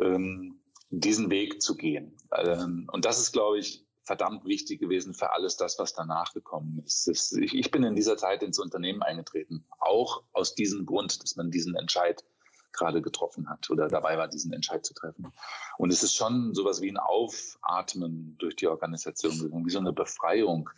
ähm, 0.02 0.60
diesen 0.90 1.30
Weg 1.30 1.62
zu 1.62 1.76
gehen. 1.76 2.18
Ähm, 2.36 2.90
und 2.92 3.06
das 3.06 3.20
ist, 3.20 3.32
glaube 3.32 3.60
ich, 3.60 3.87
verdammt 4.08 4.46
wichtig 4.46 4.80
gewesen 4.80 5.14
für 5.14 5.34
alles 5.34 5.58
das, 5.58 5.78
was 5.78 5.94
danach 5.94 6.34
gekommen 6.34 6.82
ist. 6.86 7.08
Das, 7.08 7.34
ich, 7.34 7.54
ich, 7.54 7.72
bin 7.72 7.84
in 7.84 7.96
dieser 7.96 8.16
Zeit 8.18 8.42
ins 8.42 8.58
Unternehmen 8.58 9.04
eingetreten, 9.04 9.66
auch 9.80 10.24
aus 10.32 10.56
diesem 10.56 10.86
Grund, 10.86 11.22
dass 11.22 11.36
man 11.36 11.52
diesen 11.52 11.76
Entscheid 11.76 12.24
gerade 12.72 13.02
getroffen 13.02 13.50
hat 13.50 13.70
oder 13.70 13.88
dabei 13.90 14.18
war, 14.18 14.30
diesen 14.30 14.54
Entscheid 14.54 14.86
zu 14.86 14.94
treffen. 14.94 15.34
Und 15.78 15.92
es 15.92 16.04
ist 16.04 16.16
schon 16.16 16.54
sowas 16.54 16.82
wie 16.82 16.90
ein 16.90 16.98
Aufatmen 16.98 18.38
durch 18.38 18.56
die 18.56 18.68
Organisation, 18.68 19.66
wie 19.66 19.70
so 19.70 19.80
eine 19.80 19.94
Befreiung. 19.94 20.70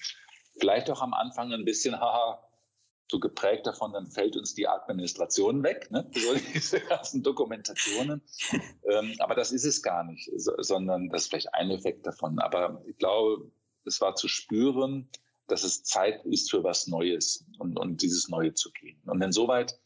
Vielleicht 0.59 0.89
auch 0.89 1.01
am 1.01 1.13
Anfang 1.13 1.53
ein 1.53 1.65
bisschen, 1.65 1.95
haha, 1.99 2.43
so 3.09 3.19
geprägt 3.19 3.65
davon, 3.65 3.91
dann 3.93 4.07
fällt 4.07 4.37
uns 4.37 4.53
die 4.53 4.67
Administration 4.67 5.63
weg, 5.63 5.89
ne? 5.91 6.09
so 6.13 6.33
diese 6.53 6.79
ganzen 6.81 7.23
Dokumentationen. 7.23 8.21
Ähm, 8.83 9.15
aber 9.19 9.35
das 9.35 9.51
ist 9.51 9.65
es 9.65 9.81
gar 9.81 10.03
nicht, 10.03 10.29
so, 10.37 10.53
sondern 10.59 11.09
das 11.09 11.23
ist 11.23 11.29
vielleicht 11.29 11.53
ein 11.55 11.71
Effekt 11.71 12.05
davon. 12.05 12.39
Aber 12.39 12.81
ich 12.85 12.97
glaube, 12.97 13.51
es 13.85 13.99
war 13.99 14.15
zu 14.15 14.27
spüren, 14.27 15.09
dass 15.47 15.63
es 15.63 15.83
Zeit 15.83 16.23
ist 16.25 16.51
für 16.51 16.63
was 16.63 16.87
Neues 16.87 17.45
und, 17.57 17.77
und 17.77 18.01
dieses 18.01 18.29
Neue 18.29 18.53
zu 18.53 18.71
gehen. 18.71 19.01
Und 19.05 19.21
insoweit 19.23 19.79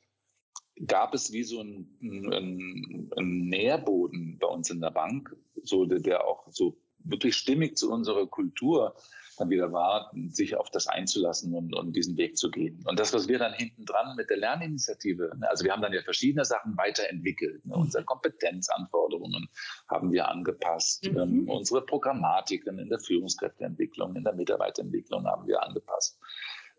gab 0.87 1.13
es 1.13 1.31
wie 1.31 1.43
so 1.43 1.61
ein, 1.61 1.97
ein, 2.01 3.09
ein 3.15 3.47
Nährboden 3.47 4.37
bei 4.39 4.47
uns 4.47 4.69
in 4.69 4.81
der 4.81 4.91
Bank, 4.91 5.33
so 5.63 5.85
der, 5.85 5.99
der 5.99 6.27
auch 6.27 6.45
so 6.51 6.77
wirklich 7.03 7.35
stimmig 7.35 7.77
zu 7.77 7.91
unserer 7.91 8.27
Kultur 8.27 8.95
dann 9.37 9.49
wieder 9.49 9.71
war, 9.71 10.11
sich 10.29 10.55
auf 10.55 10.69
das 10.69 10.87
einzulassen 10.87 11.53
und, 11.53 11.75
und 11.75 11.95
diesen 11.95 12.17
Weg 12.17 12.37
zu 12.37 12.51
gehen. 12.51 12.83
Und 12.85 12.99
das, 12.99 13.13
was 13.13 13.27
wir 13.27 13.39
dann 13.39 13.53
hinten 13.53 13.85
dran 13.85 14.15
mit 14.15 14.29
der 14.29 14.37
Lerninitiative, 14.37 15.35
ne, 15.37 15.49
also 15.49 15.63
wir 15.63 15.71
haben 15.71 15.81
dann 15.81 15.93
ja 15.93 16.01
verschiedene 16.03 16.45
Sachen 16.45 16.77
weiterentwickelt. 16.77 17.65
Ne, 17.65 17.75
unsere 17.75 18.03
Kompetenzanforderungen 18.03 19.47
haben 19.89 20.11
wir 20.11 20.27
angepasst, 20.27 21.09
mhm. 21.09 21.17
ähm, 21.17 21.49
unsere 21.49 21.85
Programmatiken 21.85 22.77
in 22.79 22.89
der 22.89 22.99
Führungskräfteentwicklung, 22.99 24.15
in 24.15 24.23
der 24.23 24.33
Mitarbeiterentwicklung 24.33 25.25
haben 25.25 25.47
wir 25.47 25.63
angepasst. 25.63 26.19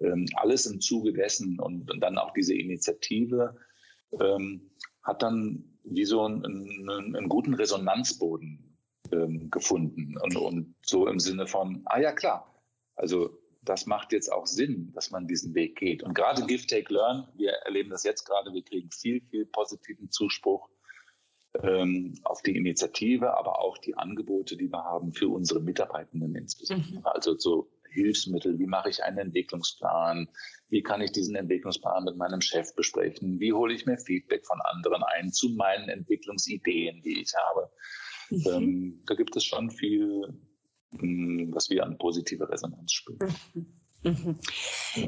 Ähm, 0.01 0.27
alles 0.37 0.67
im 0.67 0.81
Zuge 0.81 1.13
dessen 1.13 1.59
und, 1.61 1.91
und 1.91 2.01
dann 2.01 2.19
auch 2.19 2.33
diese 2.33 2.55
Initiative 2.55 3.57
ähm, 4.21 4.71
hat 5.03 5.23
dann 5.23 5.65
wie 5.85 6.05
so 6.05 6.23
einen, 6.23 6.45
einen, 6.45 7.17
einen 7.17 7.29
guten 7.29 7.55
Resonanzboden 7.55 8.74
ähm, 9.13 9.51
gefunden. 9.51 10.17
Und, 10.19 10.37
und 10.37 10.75
so 10.83 11.07
im 11.07 11.19
Sinne 11.19 11.47
von, 11.47 11.83
ah 11.87 12.01
ja 12.01 12.13
klar, 12.13 12.55
also 12.97 13.39
das 13.63 13.87
macht 13.87 14.13
jetzt 14.13 14.31
auch 14.31 14.47
Sinn, 14.47 14.93
dass 14.95 15.11
man 15.11 15.27
diesen 15.27 15.55
Weg 15.55 15.77
geht. 15.77 16.03
Und 16.03 16.15
gerade 16.15 16.45
Give, 16.47 16.67
Take, 16.67 16.93
Learn, 16.93 17.29
wir 17.35 17.53
erleben 17.65 17.91
das 17.91 18.05
jetzt 18.05 18.25
gerade, 18.25 18.53
wir 18.53 18.63
kriegen 18.63 18.91
viel, 18.91 19.23
viel 19.31 19.47
positiven 19.47 20.11
Zuspruch 20.11 20.69
ähm, 21.63 22.15
auf 22.25 22.43
die 22.43 22.57
Initiative, 22.57 23.37
aber 23.37 23.61
auch 23.61 23.79
die 23.79 23.97
Angebote, 23.97 24.57
die 24.57 24.71
wir 24.71 24.85
haben 24.85 25.13
für 25.13 25.29
unsere 25.29 25.61
Mitarbeitenden 25.61 26.35
insbesondere. 26.35 26.99
Mhm. 26.99 27.07
Also 27.07 27.39
so 27.39 27.71
Hilfsmittel, 27.91 28.59
wie 28.59 28.67
mache 28.67 28.91
ich 28.91 29.03
einen 29.03 29.19
Entwicklungsplan, 29.19 30.29
wie 30.69 30.83
kann 30.83 31.01
ich 31.01 31.13
diesen 31.13 31.37
Entwicklungsplan 31.37 32.05
mit 32.05 32.17
meinem 32.17 32.41
Chef 32.41 32.75
besprechen, 32.75 33.39
wie 33.39 33.53
hole 33.53 33.73
ich 33.73 33.87
mir 33.87 33.97
Feedback 33.97 34.45
von 34.45 34.61
anderen 34.63 35.03
ein 35.05 35.33
zu 35.33 35.51
meinen 35.51 35.89
Entwicklungsideen, 35.89 37.03
die 37.03 37.23
ich 37.23 37.33
habe. 37.49 37.71
Mhm. 38.39 38.53
Ähm, 38.53 39.03
da 39.07 39.15
gibt 39.15 39.37
es 39.37 39.45
schon 39.45 39.71
viel, 39.71 40.35
hm, 40.99 41.51
was 41.55 41.71
wir 41.71 41.85
an 41.85 41.99
positiver 41.99 42.49
Resonanz 42.49 42.93
spüren. 42.93 43.35
Mhm. 43.55 43.67
mhm. 44.03 44.39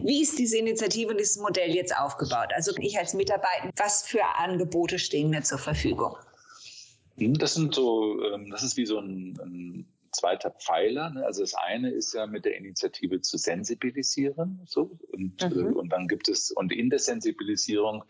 Wie 0.04 0.22
ist 0.22 0.38
diese 0.38 0.58
Initiative 0.58 1.10
und 1.10 1.18
dieses 1.18 1.38
Modell 1.38 1.74
jetzt 1.74 1.96
aufgebaut? 1.96 2.48
Also 2.54 2.72
ich 2.80 2.98
als 2.98 3.14
Mitarbeiter, 3.14 3.70
was 3.76 4.06
für 4.06 4.24
Angebote 4.38 4.98
stehen 4.98 5.30
mir 5.30 5.42
zur 5.42 5.58
Verfügung? 5.58 6.16
Hm, 7.18 7.34
das 7.34 7.54
sind 7.54 7.74
so, 7.74 8.22
ähm, 8.24 8.50
das 8.50 8.62
ist 8.62 8.76
wie 8.76 8.86
so 8.86 8.98
ein, 8.98 9.38
ein 9.42 9.92
zweiter 10.16 10.50
Pfeiler. 10.50 11.10
Ne? 11.10 11.24
Also 11.24 11.42
das 11.42 11.54
eine 11.54 11.90
ist 11.90 12.14
ja 12.14 12.26
mit 12.26 12.44
der 12.44 12.56
Initiative 12.56 13.20
zu 13.20 13.36
sensibilisieren, 13.36 14.60
so 14.66 14.98
und, 15.12 15.42
äh, 15.42 15.48
mhm. 15.48 15.76
und 15.76 15.90
dann 15.90 16.08
gibt 16.08 16.28
es 16.28 16.50
und 16.50 16.72
in 16.72 16.90
der 16.90 16.98
Sensibilisierung, 16.98 18.04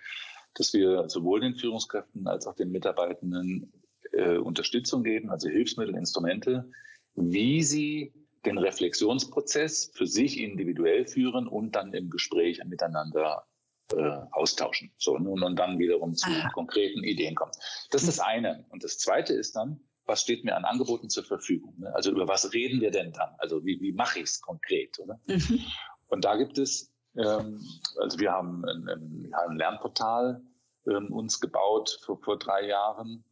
dass 0.54 0.72
wir 0.72 1.08
sowohl 1.08 1.40
den 1.40 1.54
Führungskräften 1.54 2.26
als 2.26 2.46
auch 2.46 2.54
den 2.54 2.70
Mitarbeitenden 2.70 3.72
äh, 4.16 4.38
Unterstützung 4.38 5.02
geben, 5.02 5.30
also 5.30 5.48
Hilfsmittel, 5.48 5.96
Instrumente, 5.96 6.70
wie 7.14 7.62
sie 7.62 8.12
den 8.44 8.58
Reflexionsprozess 8.58 9.90
für 9.94 10.06
sich 10.06 10.38
individuell 10.38 11.06
führen 11.06 11.48
und 11.48 11.74
dann 11.74 11.92
im 11.92 12.10
Gespräch 12.10 12.62
miteinander 12.64 13.46
äh, 13.92 14.18
austauschen. 14.32 14.92
So, 14.98 15.14
und, 15.14 15.42
und 15.42 15.56
dann 15.56 15.78
wiederum 15.78 16.14
zu 16.14 16.30
Aha. 16.30 16.50
konkreten 16.52 17.02
Ideen 17.04 17.34
kommen. 17.34 17.52
Das 17.90 18.02
ist 18.02 18.18
das 18.18 18.20
eine. 18.20 18.64
Und 18.70 18.84
das 18.84 18.98
zweite 18.98 19.32
ist 19.32 19.56
dann, 19.56 19.80
was 20.06 20.22
steht 20.22 20.44
mir 20.44 20.56
an 20.56 20.64
Angeboten 20.64 21.10
zur 21.10 21.24
Verfügung? 21.24 21.74
Ne? 21.78 21.92
Also 21.94 22.10
über 22.10 22.28
was 22.28 22.52
reden 22.52 22.80
wir 22.80 22.90
denn 22.90 23.12
dann? 23.12 23.30
Also 23.38 23.64
wie, 23.64 23.80
wie 23.80 23.92
mache 23.92 24.20
ich 24.20 24.26
es 24.26 24.40
konkret? 24.40 24.98
Oder? 25.00 25.20
Mhm. 25.26 25.60
Und 26.08 26.24
da 26.24 26.36
gibt 26.36 26.58
es, 26.58 26.92
ähm, 27.16 27.60
also 28.00 28.18
wir 28.20 28.30
haben 28.30 28.64
ein, 28.64 28.88
ein, 28.88 29.34
ein 29.34 29.56
Lernportal 29.56 30.42
ähm, 30.88 31.12
uns 31.12 31.40
gebaut 31.40 31.98
vor, 32.04 32.20
vor 32.22 32.38
drei 32.38 32.66
Jahren, 32.66 33.24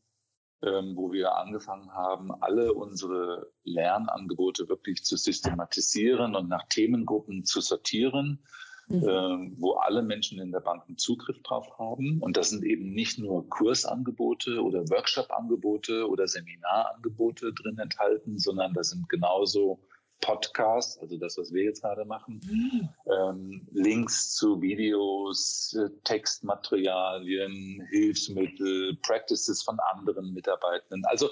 ähm, 0.65 0.97
wo 0.97 1.13
wir 1.13 1.37
angefangen 1.37 1.93
haben, 1.93 2.31
alle 2.41 2.73
unsere 2.73 3.51
Lernangebote 3.65 4.69
wirklich 4.69 5.05
zu 5.05 5.17
systematisieren 5.17 6.35
und 6.35 6.49
nach 6.49 6.67
Themengruppen 6.69 7.45
zu 7.45 7.61
sortieren, 7.61 8.41
mhm. 8.89 9.03
äh, 9.03 9.61
wo 9.61 9.73
alle 9.73 10.03
Menschen 10.03 10.41
in 10.41 10.53
der 10.53 10.61
Bank 10.61 10.85
einen 10.87 10.99
Zugriff 10.99 11.43
drauf 11.43 11.79
haben. 11.79 12.21
Und 12.21 12.37
das 12.37 12.51
sind 12.51 12.65
eben 12.65 12.93
nicht 12.93 13.19
nur 13.19 13.49
Kursangebote 13.49 14.63
oder 14.63 14.89
Workshop-Angebote 14.89 16.09
oder 16.09 16.27
Seminarangebote 16.27 17.53
drin 17.53 17.79
enthalten, 17.79 18.39
sondern 18.39 18.73
da 18.75 18.83
sind 18.83 19.09
genauso 19.09 19.81
Podcast, 20.25 20.99
also 21.03 21.19
das, 21.19 21.37
was 21.37 21.53
wir 21.53 21.65
jetzt 21.65 21.83
gerade 21.83 22.07
machen, 22.07 22.41
mhm. 22.51 22.89
ähm, 23.13 23.69
Links 23.73 24.35
zu 24.35 24.61
Videos, 24.63 25.77
äh, 25.79 25.91
Textmaterialien, 26.05 27.87
Hilfsmittel, 27.91 28.97
Practices 29.03 29.63
von 29.63 29.79
anderen 29.93 30.33
Mitarbeitenden. 30.33 31.05
Also 31.05 31.29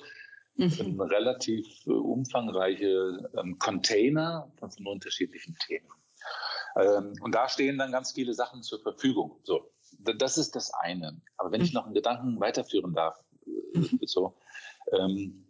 mhm. 0.57 1.01
relativ 1.01 1.67
äh, 1.87 1.91
umfangreiche 1.91 3.31
ähm, 3.39 3.59
Container 3.59 4.53
von, 4.59 4.71
unterschiedlichen 4.87 5.57
Themen. 5.67 5.89
Ähm, 6.77 7.15
und 7.23 7.35
da 7.35 7.49
stehen 7.49 7.79
dann 7.79 7.93
ganz 7.93 8.13
viele 8.13 8.35
Sachen 8.35 8.63
zur 8.63 8.83
Verfügung. 8.83 9.41
So, 9.45 9.73
das 10.01 10.37
ist 10.37 10.55
das 10.55 10.71
eine. 10.75 11.19
Aber 11.39 11.51
wenn 11.51 11.61
mhm. 11.61 11.67
ich 11.67 11.73
noch 11.73 11.87
einen 11.87 11.95
Gedanken 11.95 12.39
weiterführen 12.41 12.93
darf, 12.93 13.19
äh, 13.47 13.79
mhm. 13.79 14.01
so, 14.03 14.37
ähm, 14.93 15.47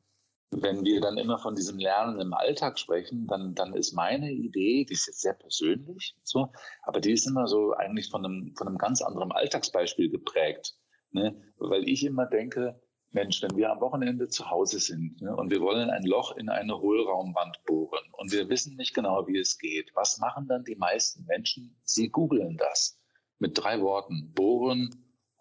wenn 0.53 0.85
wir 0.85 1.01
dann 1.01 1.17
immer 1.17 1.39
von 1.39 1.55
diesem 1.55 1.79
Lernen 1.79 2.21
im 2.21 2.35
Alltag 2.35 2.79
sprechen, 2.79 3.27
dann, 3.27 3.55
dann 3.55 3.73
ist 3.75 3.93
meine 3.95 4.31
Idee, 4.31 4.85
die 4.85 4.93
ist 4.93 5.07
jetzt 5.07 5.23
sehr 5.23 5.33
persönlich, 5.33 6.15
so, 6.23 6.49
aber 6.83 7.01
die 7.01 7.13
ist 7.13 7.27
immer 7.27 7.47
so 7.47 7.73
eigentlich 7.73 8.11
von 8.11 8.25
einem, 8.25 8.55
von 8.57 8.69
einem 8.69 8.79
ganz 8.79 9.01
anderen 9.01 9.33
Alltagsbeispiel 9.33 10.11
geprägt. 10.11 10.77
Ne? 11.11 11.41
Weil 11.57 11.89
ich 11.89 12.05
immer 12.05 12.27
denke, 12.27 12.81
Mensch, 13.11 13.43
wenn 13.43 13.57
wir 13.57 13.71
am 13.71 13.81
Wochenende 13.81 14.29
zu 14.29 14.51
Hause 14.51 14.79
sind 14.79 15.21
ne, 15.21 15.37
und 15.37 15.51
wir 15.51 15.61
wollen 15.61 15.91
ein 15.91 16.05
Loch 16.05 16.37
in 16.37 16.49
eine 16.49 16.79
Hohlraumwand 16.79 17.63
bohren 17.67 18.05
und 18.13 18.33
wir 18.33 18.49
wissen 18.49 18.77
nicht 18.77 18.95
genau, 18.95 19.27
wie 19.27 19.39
es 19.39 19.59
geht, 19.59 19.91
was 19.95 20.19
machen 20.19 20.49
dann 20.49 20.65
die 20.65 20.77
meisten 20.77 21.25
Menschen? 21.27 21.77
Sie 21.85 22.09
googeln 22.09 22.57
das 22.57 22.99
mit 23.39 23.59
drei 23.59 23.81
Worten. 23.81 24.33
Bohren, 24.33 24.91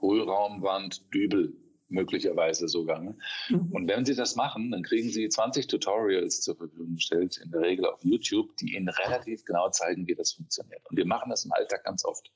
Hohlraumwand, 0.01 1.13
Dübel 1.13 1.55
möglicherweise 1.91 2.67
sogar. 2.67 2.99
Ne? 2.99 3.15
Mhm. 3.49 3.71
Und 3.71 3.87
wenn 3.87 4.05
Sie 4.05 4.15
das 4.15 4.35
machen, 4.35 4.71
dann 4.71 4.83
kriegen 4.83 5.09
Sie 5.09 5.29
20 5.29 5.67
Tutorials 5.67 6.41
zur 6.41 6.55
Verfügung 6.55 6.95
gestellt, 6.95 7.39
in 7.43 7.51
der 7.51 7.61
Regel 7.61 7.85
auf 7.85 8.03
YouTube, 8.03 8.55
die 8.57 8.75
Ihnen 8.75 8.89
relativ 8.89 9.45
genau 9.45 9.69
zeigen, 9.69 10.07
wie 10.07 10.15
das 10.15 10.33
funktioniert. 10.33 10.81
Und 10.89 10.97
wir 10.97 11.05
machen 11.05 11.29
das 11.29 11.45
im 11.45 11.51
Alltag 11.51 11.83
ganz 11.83 12.05
oft. 12.05 12.31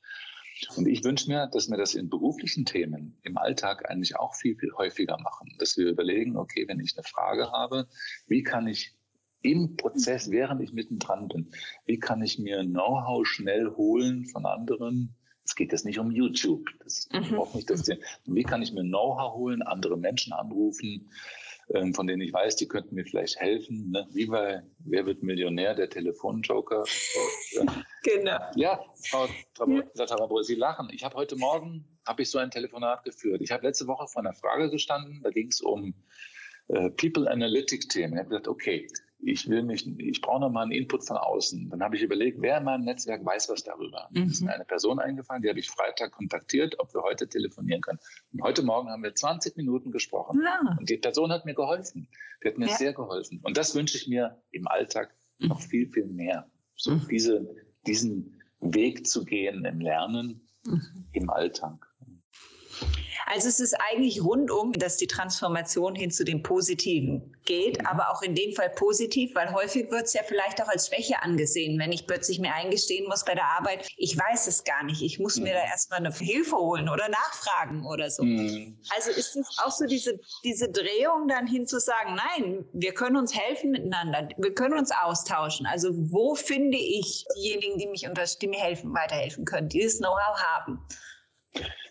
Und 0.78 0.88
ich 0.88 1.04
wünsche 1.04 1.30
mir, 1.30 1.48
dass 1.48 1.70
wir 1.70 1.78
das 1.78 1.96
in 1.96 2.10
beruflichen 2.10 2.66
Themen 2.66 3.18
im 3.24 3.38
Alltag 3.38 3.90
eigentlich 3.90 4.16
auch 4.18 4.36
viel, 4.36 4.56
viel 4.56 4.72
häufiger 4.74 5.18
machen. 5.20 5.54
Dass 5.60 5.78
wir 5.78 5.88
überlegen, 5.88 6.38
okay, 6.38 6.66
wenn 6.68 6.80
ich 6.80 6.96
eine 6.96 7.04
Frage 7.04 7.52
habe, 7.52 7.88
wie 8.28 8.44
kann 8.44 8.68
ich 8.68 8.96
im 9.42 9.76
Prozess, 9.76 10.32
während 10.32 10.62
ich 10.62 10.74
mittendran 10.74 11.28
bin, 11.28 11.52
wie 11.86 12.00
kann 12.00 12.22
ich 12.22 12.40
mir 12.40 12.64
Know-how 12.64 13.28
schnell 13.28 13.76
holen 13.76 14.26
von 14.26 14.46
anderen, 14.46 15.16
es 15.46 15.56
geht 15.56 15.72
jetzt 15.72 15.86
nicht 15.86 16.00
um 16.00 16.12
YouTube. 16.12 16.68
Das 16.84 17.08
mhm. 17.14 17.38
auch 17.38 17.54
nicht 17.54 17.70
das 17.70 17.84
Thema. 17.84 18.02
Wie 18.25 18.44
kann 18.44 18.62
ich 18.62 18.74
mir 18.74 18.84
Know-how 18.84 19.36
holen, 19.36 19.62
andere 19.62 19.98
Menschen 19.98 20.34
anrufen, 20.34 21.10
ähm, 21.74 21.94
von 21.94 22.08
denen 22.08 22.22
ich 22.22 22.34
weiß, 22.34 22.56
die 22.56 22.68
könnten 22.68 22.96
mir 22.96 23.06
vielleicht 23.06 23.40
helfen. 23.40 23.92
Ne? 23.92 24.08
Wie 24.12 24.25
bei 24.25 24.64
Wer 24.80 25.06
wird 25.06 25.24
Millionär, 25.24 25.75
der 25.75 25.90
Telefonjoker. 25.90 26.84
genau. 28.04 28.40
Ja, 28.56 28.84
Frau 29.08 29.28
Tarabro, 29.54 30.42
Sie 30.42 30.56
lachen. 30.56 30.90
Ich 30.92 31.04
habe 31.04 31.16
heute 31.16 31.36
Morgen 31.36 31.86
habe 32.06 32.22
ich 32.22 32.30
so 32.30 32.38
ein 32.38 32.52
Telefonat 32.52 33.04
geführt. 33.04 33.42
Ich 33.42 33.52
habe 33.52 33.66
letzte 33.66 33.88
Woche 33.88 34.08
vor 34.08 34.22
einer 34.22 34.34
Frage 34.34 34.70
gestanden. 34.70 35.22
Da 35.24 35.30
ging 35.30 35.48
es 35.48 35.62
um 35.62 35.94
äh, 36.68 36.90
People 36.92 37.30
Analytic 37.30 37.90
Themen. 37.90 38.14
Ich 38.14 38.20
habe 38.20 38.30
gesagt, 38.30 38.48
okay, 38.48 38.88
ich 39.20 39.50
will 39.50 39.64
mich, 39.64 39.88
ich 40.00 40.22
brauche 40.22 40.42
noch 40.42 40.52
mal 40.52 40.64
einen 40.64 40.72
Input 40.72 41.06
von 41.06 41.18
außen. 41.18 41.70
Dann 41.70 41.82
habe 41.82 41.96
ich 41.96 42.04
überlegt, 42.04 42.42
wer 42.42 42.58
in 42.58 42.64
meinem 42.64 42.84
Netzwerk 42.84 43.26
weiß 43.26 43.50
was 43.50 43.64
darüber. 43.64 44.08
Mhm. 44.12 44.24
ist 44.24 44.48
eine 44.48 44.66
Person 44.66 45.00
eingefallen, 45.00 45.42
die 45.42 45.50
habe 45.50 45.60
ich 45.60 45.70
Freitag 45.70 46.12
kontaktiert, 46.12 46.80
ob 46.80 46.94
wir 46.94 47.02
heute 47.02 47.28
telefonieren 47.28 47.82
können. 47.82 48.00
Und 48.34 48.44
heute 48.44 48.64
Morgen 48.64 48.90
haben 48.90 49.04
wir 49.04 49.16
20 49.16 49.58
Minuten 49.58 49.92
gesprochen. 49.92 50.42
Ja. 50.44 50.76
Und 50.78 50.90
die 50.90 50.98
Person 50.98 51.32
hat 51.32 51.46
mir 51.46 51.56
geholfen. 51.56 52.08
Die 52.44 52.50
hat 52.50 52.58
mir 52.58 52.68
ja. 52.68 52.76
sehr 52.76 52.94
geholfen. 52.94 53.40
Und 53.44 53.58
das 53.58 53.74
wünsche 53.74 53.98
ich 53.98 54.08
mir 54.08 54.42
im 54.52 54.68
Alltag 54.68 55.16
mhm. 55.40 55.48
noch 55.48 55.62
viel, 55.62 55.90
viel 55.90 56.06
mehr. 56.06 56.50
So 56.76 56.92
mhm. 56.92 57.08
diese, 57.10 57.56
diesen 57.88 58.42
Weg 58.60 59.08
zu 59.08 59.26
gehen 59.26 59.66
im 59.66 59.80
Lernen 59.80 60.48
mhm. 60.66 60.82
im 61.14 61.30
Alltag. 61.30 61.88
Also 63.25 63.48
es 63.48 63.60
ist 63.60 63.75
eigentlich 63.89 64.24
rundum, 64.24 64.72
dass 64.74 64.98
die 64.98 65.08
Transformation 65.08 65.96
hin 65.96 66.12
zu 66.12 66.24
dem 66.24 66.44
Positiven 66.44 67.36
geht, 67.44 67.86
aber 67.86 68.12
auch 68.12 68.22
in 68.22 68.36
dem 68.36 68.53
Fall 68.53 68.70
positiv, 68.70 69.34
weil 69.36 69.51
häufig 69.51 69.89
wird 69.89 70.03
es 70.03 70.13
ja 70.13 70.22
vielleicht 70.24 70.62
auch 70.62 70.67
als 70.67 70.88
Schwäche 70.88 71.22
angesehen, 71.24 71.79
wenn 71.79 71.91
ich 71.91 72.05
plötzlich 72.05 72.39
mir 72.39 72.53
eingestehen 72.53 73.08
muss 73.08 73.25
bei 73.25 73.34
der 73.34 73.46
Arbeit, 73.46 73.88
ich 73.98 74.17
weiß 74.17 74.48
es 74.48 74.63
gar 74.63 74.84
nicht, 74.84 75.01
ich 75.01 75.20
muss 75.20 75.38
mhm. 75.38 75.44
mir 75.44 75.53
da 75.53 75.63
erstmal 75.63 76.00
eine 76.00 76.13
Hilfe 76.13 76.55
holen 76.55 76.88
oder 76.88 77.10
nachfragen 77.10 77.86
oder 77.86 78.12
so. 78.12 78.24
Mhm. 78.24 78.77
Also 78.96 79.10
ist 79.10 79.36
es 79.36 79.58
auch 79.63 79.72
so 79.72 79.86
diese, 79.86 80.20
diese 80.44 80.70
Drehung 80.70 81.27
dann 81.27 81.48
hin 81.48 81.65
zu 81.65 81.79
sagen, 81.79 82.15
nein, 82.15 82.65
wir 82.74 82.94
können 82.94 83.17
uns 83.17 83.36
helfen 83.36 83.72
miteinander, 83.72 84.29
wir 84.38 84.53
können 84.53 84.77
uns 84.77 84.91
austauschen. 84.91 85.65
Also 85.65 85.89
wo 85.94 86.36
finde 86.36 86.77
ich 86.77 87.25
diejenigen, 87.36 87.79
die 87.79 87.88
mich 87.88 88.08
unter, 88.08 88.25
die 88.25 88.48
mir 88.48 88.60
helfen, 88.60 88.94
weiterhelfen 88.94 89.46
können, 89.46 89.70
die 89.70 89.82
das 89.84 89.98
Know-how 89.98 90.38
haben? 90.38 90.79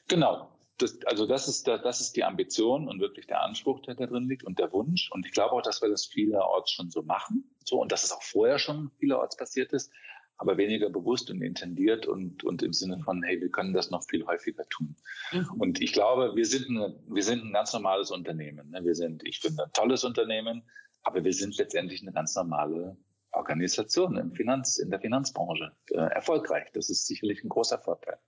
Genau, 0.08 0.53
das, 0.78 0.98
also 1.06 1.26
das 1.26 1.46
ist, 1.46 1.68
das 1.68 2.00
ist 2.00 2.16
die 2.16 2.24
Ambition 2.24 2.88
und 2.88 3.00
wirklich 3.00 3.26
der 3.26 3.42
Anspruch, 3.42 3.80
der 3.82 3.94
da 3.94 4.06
drin 4.06 4.28
liegt 4.28 4.44
und 4.44 4.58
der 4.58 4.72
Wunsch. 4.72 5.10
Und 5.12 5.24
ich 5.26 5.32
glaube 5.32 5.52
auch, 5.52 5.62
dass 5.62 5.82
wir 5.82 5.88
das 5.88 6.06
vielerorts 6.06 6.72
schon 6.72 6.90
so 6.90 7.02
machen. 7.02 7.48
So, 7.64 7.80
und 7.80 7.92
dass 7.92 8.04
es 8.04 8.12
auch 8.12 8.22
vorher 8.22 8.58
schon 8.58 8.90
vielerorts 8.98 9.36
passiert 9.36 9.72
ist, 9.72 9.92
aber 10.36 10.56
weniger 10.56 10.90
bewusst 10.90 11.30
und 11.30 11.42
intendiert 11.42 12.06
und, 12.06 12.42
und 12.42 12.62
im 12.62 12.72
Sinne 12.72 12.98
von, 13.04 13.22
hey, 13.22 13.40
wir 13.40 13.50
können 13.50 13.72
das 13.72 13.90
noch 13.90 14.04
viel 14.04 14.26
häufiger 14.26 14.64
tun. 14.68 14.96
Mhm. 15.32 15.50
Und 15.58 15.80
ich 15.80 15.92
glaube, 15.92 16.34
wir 16.34 16.46
sind, 16.46 16.68
ein, 16.68 16.94
wir 17.06 17.22
sind 17.22 17.44
ein 17.44 17.52
ganz 17.52 17.72
normales 17.72 18.10
Unternehmen. 18.10 18.70
Ne? 18.70 18.84
Wir 18.84 18.96
sind, 18.96 19.26
ich 19.26 19.38
finde, 19.38 19.64
ein 19.64 19.72
tolles 19.72 20.02
Unternehmen, 20.02 20.64
aber 21.04 21.22
wir 21.22 21.32
sind 21.32 21.56
letztendlich 21.56 22.02
eine 22.02 22.12
ganz 22.12 22.34
normale 22.34 22.96
Organisation 23.30 24.16
im 24.16 24.32
Finanz, 24.32 24.78
in 24.78 24.90
der 24.90 25.00
Finanzbranche 25.00 25.72
äh, 25.90 25.98
erfolgreich. 25.98 26.68
Das 26.72 26.90
ist 26.90 27.06
sicherlich 27.06 27.44
ein 27.44 27.48
großer 27.48 27.78
Vorteil. 27.78 28.18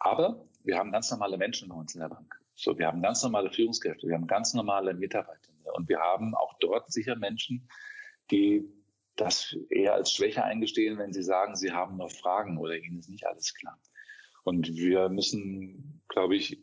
Aber 0.00 0.44
wir 0.64 0.76
haben 0.76 0.90
ganz 0.92 1.10
normale 1.10 1.38
Menschen 1.38 1.68
bei 1.68 1.76
uns 1.76 1.94
in 1.94 2.00
der 2.00 2.08
Bank. 2.08 2.40
So, 2.54 2.78
wir 2.78 2.86
haben 2.86 3.00
ganz 3.00 3.22
normale 3.22 3.50
Führungskräfte, 3.50 4.08
wir 4.08 4.14
haben 4.14 4.26
ganz 4.26 4.52
normale 4.52 4.92
Mitarbeiter. 4.92 5.50
Und 5.74 5.88
wir 5.88 6.00
haben 6.00 6.34
auch 6.34 6.54
dort 6.58 6.90
sicher 6.92 7.16
Menschen, 7.16 7.68
die 8.30 8.68
das 9.16 9.56
eher 9.68 9.94
als 9.94 10.12
Schwäche 10.12 10.42
eingestehen, 10.42 10.98
wenn 10.98 11.12
sie 11.12 11.22
sagen, 11.22 11.54
sie 11.54 11.72
haben 11.72 11.96
noch 11.96 12.10
Fragen 12.10 12.58
oder 12.58 12.76
ihnen 12.76 12.98
ist 12.98 13.10
nicht 13.10 13.26
alles 13.26 13.54
klar. 13.54 13.78
Und 14.44 14.74
wir 14.74 15.08
müssen, 15.08 16.02
glaube 16.08 16.36
ich, 16.36 16.62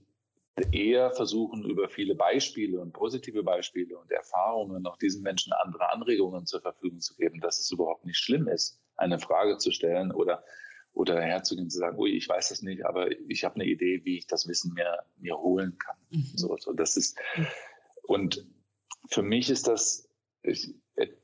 eher 0.72 1.12
versuchen, 1.12 1.64
über 1.64 1.88
viele 1.88 2.16
Beispiele 2.16 2.80
und 2.80 2.94
positive 2.94 3.44
Beispiele 3.44 3.98
und 3.98 4.12
Erfahrungen 4.12 4.88
auch 4.88 4.98
diesen 4.98 5.22
Menschen 5.22 5.54
andere 5.54 5.92
Anregungen 5.94 6.48
zur 6.48 6.62
Verfügung 6.62 7.00
zu 7.00 7.16
geben, 7.16 7.40
dass 7.42 7.60
es 7.60 7.70
überhaupt 7.70 8.06
nicht 8.06 8.18
schlimm 8.18 8.48
ist, 8.48 8.82
eine 8.96 9.20
Frage 9.20 9.58
zu 9.58 9.72
stellen 9.72 10.12
oder 10.12 10.44
oder 10.98 11.22
herzugehen 11.22 11.66
und 11.66 11.70
zu 11.70 11.78
sagen, 11.78 12.00
ui, 12.00 12.10
ich 12.10 12.28
weiß 12.28 12.50
das 12.50 12.64
nicht, 12.64 12.86
aber 12.86 13.12
ich 13.30 13.44
habe 13.44 13.56
eine 13.56 13.66
Idee, 13.66 14.04
wie 14.04 14.18
ich 14.18 14.26
das 14.26 14.48
Wissen 14.48 14.74
mir, 14.74 14.98
mir 15.18 15.38
holen 15.38 15.78
kann. 15.78 15.96
Mhm. 16.10 16.32
So, 16.36 16.58
so, 16.58 16.74
das 16.74 16.98
ist, 16.98 17.18
und 18.04 18.46
für 19.08 19.22
mich 19.22 19.50
ist 19.50 19.68
das 19.68 20.10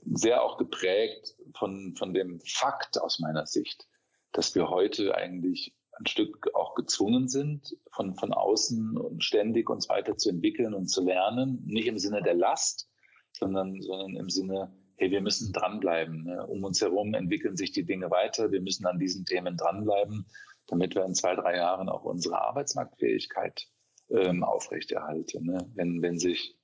sehr 0.05 0.43
auch 0.43 0.57
geprägt 0.57 1.35
von, 1.55 1.95
von 1.95 2.13
dem 2.13 2.39
Fakt 2.41 3.01
aus 3.01 3.19
meiner 3.19 3.47
Sicht, 3.47 3.87
dass 4.31 4.53
wir 4.53 4.69
heute 4.69 5.15
eigentlich 5.15 5.73
ein 5.93 6.05
Stück 6.05 6.53
auch 6.53 6.75
gezwungen 6.75 7.27
sind, 7.27 7.75
von, 7.91 8.15
von 8.15 8.31
außen 8.31 8.97
und 8.97 9.23
ständig 9.23 9.69
uns 9.69 9.89
weiterzuentwickeln 9.89 10.75
und 10.75 10.87
zu 10.87 11.03
lernen, 11.03 11.63
nicht 11.65 11.87
im 11.87 11.97
Sinne 11.97 12.21
der 12.21 12.35
Last, 12.35 12.89
sondern, 13.31 13.81
sondern 13.81 14.15
im 14.15 14.29
Sinne 14.29 14.71
hey, 14.97 15.11
wir 15.11 15.21
müssen 15.21 15.53
dranbleiben. 15.53 16.23
Ne? 16.23 16.45
Um 16.47 16.63
uns 16.63 16.81
herum 16.81 17.13
entwickeln 17.13 17.57
sich 17.57 17.71
die 17.71 17.85
Dinge 17.85 18.09
weiter. 18.11 18.51
Wir 18.51 18.61
müssen 18.61 18.85
an 18.85 18.99
diesen 18.99 19.25
Themen 19.25 19.57
dranbleiben, 19.57 20.25
damit 20.67 20.95
wir 20.95 21.05
in 21.05 21.15
zwei, 21.15 21.35
drei 21.35 21.57
Jahren 21.57 21.89
auch 21.89 22.03
unsere 22.03 22.41
Arbeitsmarktfähigkeit 22.41 23.67
ähm, 24.09 24.43
aufrechterhalten. 24.43 25.45
Ne? 25.45 25.71
Wenn, 25.75 26.01
wenn 26.01 26.17
sich, 26.17 26.55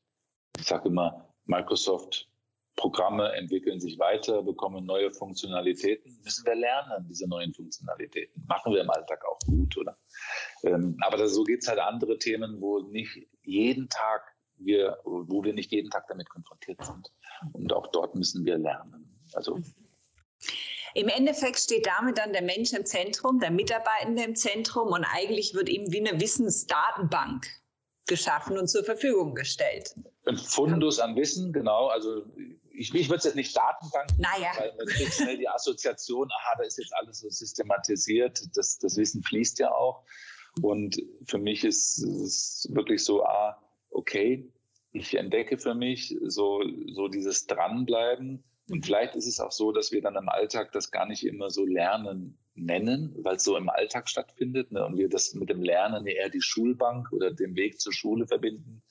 ich 0.57 0.65
sage 0.65 0.89
immer, 0.89 1.33
Microsoft 1.45 2.29
Programme 2.79 3.33
entwickeln 3.33 3.81
sich 3.81 3.99
weiter, 3.99 4.41
bekommen 4.41 4.85
neue 4.85 5.11
Funktionalitäten, 5.11 6.17
müssen 6.23 6.45
wir 6.45 6.55
lernen, 6.55 7.05
diese 7.09 7.27
neuen 7.27 7.53
Funktionalitäten. 7.53 8.45
Machen 8.47 8.73
wir 8.73 8.81
im 8.81 8.89
Alltag 8.89 9.21
auch 9.25 9.37
gut, 9.45 9.75
oder? 9.77 9.97
Ähm, 10.63 10.95
aber 11.01 11.17
das, 11.17 11.33
so 11.33 11.43
es 11.45 11.67
halt 11.67 11.79
andere 11.79 12.17
Themen, 12.17 12.61
wo 12.61 12.79
nicht 12.79 13.27
jeden 13.43 13.89
Tag 13.89 14.28
wir, 14.59 14.97
wo 15.03 15.43
wir 15.43 15.53
nicht 15.53 15.71
jeden 15.71 15.89
Tag 15.89 16.07
damit 16.07 16.29
konfrontiert 16.29 16.83
sind. 16.83 17.11
Und 17.53 17.73
auch 17.73 17.87
dort 17.87 18.15
müssen 18.15 18.45
wir 18.45 18.57
lernen. 18.57 19.05
Also 19.33 19.59
im 20.95 21.07
Endeffekt 21.07 21.59
steht 21.59 21.85
damit 21.85 22.17
dann 22.17 22.33
der 22.33 22.41
Mensch 22.41 22.73
im 22.73 22.85
Zentrum, 22.85 23.39
der 23.39 23.51
Mitarbeitende 23.51 24.23
im 24.23 24.35
Zentrum 24.35 24.87
und 24.89 25.03
eigentlich 25.03 25.53
wird 25.53 25.69
ihm 25.69 25.91
wie 25.91 25.99
eine 25.99 26.19
Wissensdatenbank 26.19 27.47
geschaffen 28.07 28.57
und 28.57 28.67
zur 28.67 28.83
Verfügung 28.83 29.35
gestellt. 29.35 29.95
Ein 30.25 30.37
Fundus 30.37 30.99
an 30.99 31.15
Wissen, 31.15 31.53
genau. 31.53 31.87
Also 31.87 32.23
ich, 32.71 32.93
ich 32.93 33.07
würde 33.07 33.19
es 33.19 33.23
jetzt 33.25 33.35
nicht 33.35 33.55
Datenbank, 33.55 34.09
naja. 34.17 34.51
weil 34.57 34.73
man 34.77 34.87
kriegt 34.87 35.13
schnell 35.13 35.37
die 35.37 35.47
Assoziation, 35.47 36.27
aha, 36.31 36.55
da 36.57 36.63
ist 36.63 36.77
jetzt 36.79 36.93
alles 36.95 37.19
so 37.19 37.29
systematisiert, 37.29 38.41
das, 38.55 38.79
das 38.79 38.97
Wissen 38.97 39.21
fließt 39.21 39.59
ja 39.59 39.71
auch. 39.71 40.03
Und 40.61 40.97
für 41.25 41.37
mich 41.37 41.63
ist 41.63 41.99
es 41.99 42.67
wirklich 42.71 43.03
so, 43.03 43.23
ah, 43.23 43.61
okay, 43.91 44.51
ich 44.91 45.15
entdecke 45.15 45.57
für 45.57 45.75
mich 45.75 46.17
so, 46.25 46.63
so 46.87 47.07
dieses 47.07 47.45
Dranbleiben. 47.45 48.43
Und 48.69 48.77
mhm. 48.77 48.83
vielleicht 48.83 49.15
ist 49.15 49.27
es 49.27 49.39
auch 49.39 49.51
so, 49.51 49.71
dass 49.71 49.91
wir 49.91 50.01
dann 50.01 50.15
im 50.15 50.29
Alltag 50.29 50.71
das 50.71 50.91
gar 50.91 51.05
nicht 51.05 51.25
immer 51.25 51.49
so 51.49 51.65
Lernen 51.65 52.37
nennen, 52.55 53.15
weil 53.23 53.35
es 53.35 53.43
so 53.43 53.55
im 53.57 53.69
Alltag 53.69 54.09
stattfindet. 54.09 54.71
Ne? 54.71 54.85
Und 54.85 54.97
wir 54.97 55.09
das 55.09 55.33
mit 55.33 55.49
dem 55.49 55.61
Lernen 55.61 56.05
eher 56.07 56.29
die 56.29 56.41
Schulbank 56.41 57.11
oder 57.11 57.31
den 57.31 57.55
Weg 57.55 57.79
zur 57.79 57.93
Schule 57.93 58.27
verbinden. 58.27 58.81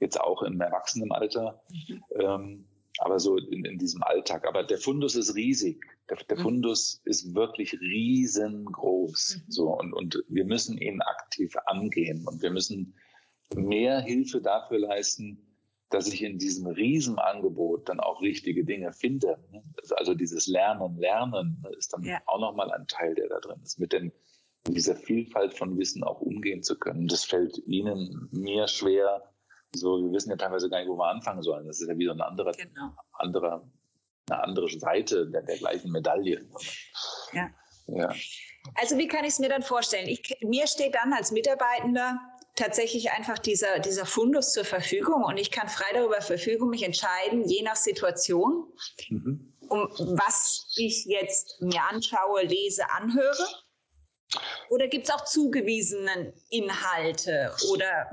Jetzt 0.00 0.20
auch 0.20 0.42
im 0.42 0.60
Erwachsenenalter. 0.60 1.62
Mhm. 1.70 2.02
Ähm, 2.20 2.68
aber 2.98 3.18
so 3.18 3.36
in, 3.36 3.64
in, 3.64 3.78
diesem 3.78 4.02
Alltag. 4.04 4.46
Aber 4.46 4.62
der 4.62 4.78
Fundus 4.78 5.16
ist 5.16 5.34
riesig. 5.34 5.84
Der, 6.08 6.16
der 6.16 6.38
mhm. 6.38 6.42
Fundus 6.42 7.00
ist 7.04 7.34
wirklich 7.34 7.72
riesengroß. 7.80 9.36
Mhm. 9.36 9.50
So, 9.50 9.78
und, 9.78 9.92
und 9.92 10.24
wir 10.28 10.44
müssen 10.44 10.78
ihn 10.78 11.00
aktiv 11.02 11.54
angehen. 11.66 12.26
Und 12.26 12.40
wir 12.42 12.50
müssen 12.50 12.94
mehr 13.54 14.00
Hilfe 14.00 14.40
dafür 14.40 14.78
leisten, 14.78 15.44
dass 15.90 16.08
ich 16.08 16.22
in 16.22 16.38
diesem 16.38 16.66
Riesenangebot 16.66 17.88
dann 17.88 18.00
auch 18.00 18.20
richtige 18.20 18.64
Dinge 18.64 18.92
finde. 18.92 19.38
Also 19.96 20.14
dieses 20.14 20.46
Lernen, 20.46 20.98
Lernen 20.98 21.64
ist 21.78 21.92
dann 21.92 22.02
ja. 22.02 22.20
auch 22.26 22.40
nochmal 22.40 22.72
ein 22.72 22.86
Teil, 22.88 23.14
der 23.14 23.28
da 23.28 23.38
drin 23.38 23.60
ist, 23.62 23.78
mit 23.78 23.92
den, 23.92 24.12
dieser 24.66 24.96
Vielfalt 24.96 25.54
von 25.54 25.78
Wissen 25.78 26.02
auch 26.02 26.20
umgehen 26.20 26.62
zu 26.62 26.76
können. 26.78 27.06
Das 27.06 27.24
fällt 27.24 27.58
Ihnen, 27.66 28.28
mir 28.32 28.66
schwer. 28.66 29.22
So, 29.74 30.02
wir 30.02 30.12
wissen 30.12 30.30
ja 30.30 30.36
teilweise 30.36 30.68
gar 30.68 30.78
nicht, 30.78 30.88
wo 30.88 30.96
wir 30.96 31.06
anfangen 31.06 31.42
sollen. 31.42 31.66
Das 31.66 31.80
ist 31.80 31.88
ja 31.88 31.96
wieder 31.96 32.12
ein 32.12 32.20
anderer, 32.20 32.52
genau. 32.52 32.90
anderer, 33.12 33.68
eine 34.30 34.42
andere 34.42 34.68
Seite 34.70 35.30
der, 35.30 35.42
der 35.42 35.58
gleichen 35.58 35.92
Medaille. 35.92 36.44
Ja. 37.32 37.50
ja. 37.88 38.14
Also 38.76 38.96
wie 38.96 39.06
kann 39.08 39.24
ich 39.24 39.30
es 39.30 39.38
mir 39.38 39.48
dann 39.48 39.62
vorstellen? 39.62 40.08
Ich, 40.08 40.38
mir 40.42 40.66
steht 40.66 40.94
dann 40.94 41.12
als 41.12 41.30
Mitarbeitender 41.30 42.18
tatsächlich 42.54 43.10
einfach 43.10 43.38
dieser, 43.38 43.80
dieser 43.80 44.06
Fundus 44.06 44.52
zur 44.52 44.64
Verfügung 44.64 45.24
und 45.24 45.38
ich 45.38 45.50
kann 45.50 45.68
frei 45.68 45.86
darüber 45.92 46.20
verfügen, 46.20 46.68
mich 46.68 46.82
entscheiden, 46.82 47.48
je 47.48 47.62
nach 47.62 47.76
Situation, 47.76 48.72
mhm. 49.08 49.52
um 49.68 49.88
was 50.16 50.72
ich 50.76 51.04
jetzt 51.04 51.60
mir 51.60 51.82
anschaue, 51.90 52.42
lese, 52.42 52.88
anhöre. 52.90 53.46
Oder 54.70 54.88
gibt 54.88 55.08
es 55.08 55.14
auch 55.14 55.24
zugewiesene 55.24 56.32
Inhalte 56.50 57.54
oder? 57.72 58.10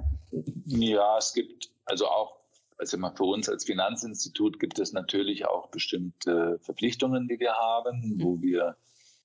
Ja, 0.65 1.17
es 1.17 1.33
gibt 1.33 1.71
also 1.85 2.07
auch, 2.07 2.41
also 2.77 2.97
immer 2.97 3.15
für 3.15 3.23
uns 3.23 3.49
als 3.49 3.65
Finanzinstitut 3.65 4.59
gibt 4.59 4.79
es 4.79 4.91
natürlich 4.91 5.45
auch 5.45 5.69
bestimmte 5.69 6.59
Verpflichtungen, 6.59 7.27
die 7.27 7.39
wir 7.39 7.53
haben, 7.53 8.17
wo 8.21 8.41
wir, 8.41 8.75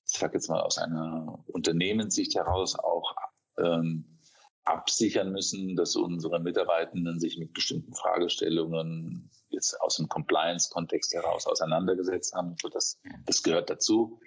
ich 0.07 0.17
sage 0.17 0.35
jetzt 0.35 0.49
mal 0.49 0.61
aus 0.61 0.77
einer 0.77 1.43
Unternehmenssicht 1.47 2.35
heraus 2.35 2.77
auch 2.77 3.15
ähm, 3.59 4.16
absichern 4.67 5.31
müssen, 5.31 5.75
dass 5.75 5.95
unsere 5.95 6.39
Mitarbeitenden 6.39 7.19
sich 7.19 7.37
mit 7.37 7.53
bestimmten 7.53 7.93
Fragestellungen 7.93 9.29
jetzt 9.49 9.79
aus 9.81 9.97
dem 9.97 10.09
Compliance-Kontext 10.09 11.13
heraus 11.13 11.47
auseinandergesetzt 11.47 12.33
haben. 12.33 12.55
So 12.61 12.69
das, 12.69 12.99
das 13.25 13.43
gehört 13.43 13.69
dazu. 13.69 14.19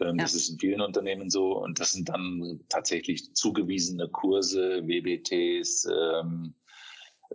Ähm, 0.00 0.16
ja. 0.16 0.24
Das 0.24 0.34
ist 0.34 0.50
in 0.50 0.58
vielen 0.58 0.80
Unternehmen 0.80 1.30
so. 1.30 1.58
Und 1.58 1.80
das 1.80 1.92
sind 1.92 2.08
dann 2.08 2.60
tatsächlich 2.68 3.34
zugewiesene 3.34 4.08
Kurse, 4.08 4.82
WBTs, 4.86 5.86
ähm, 5.86 6.54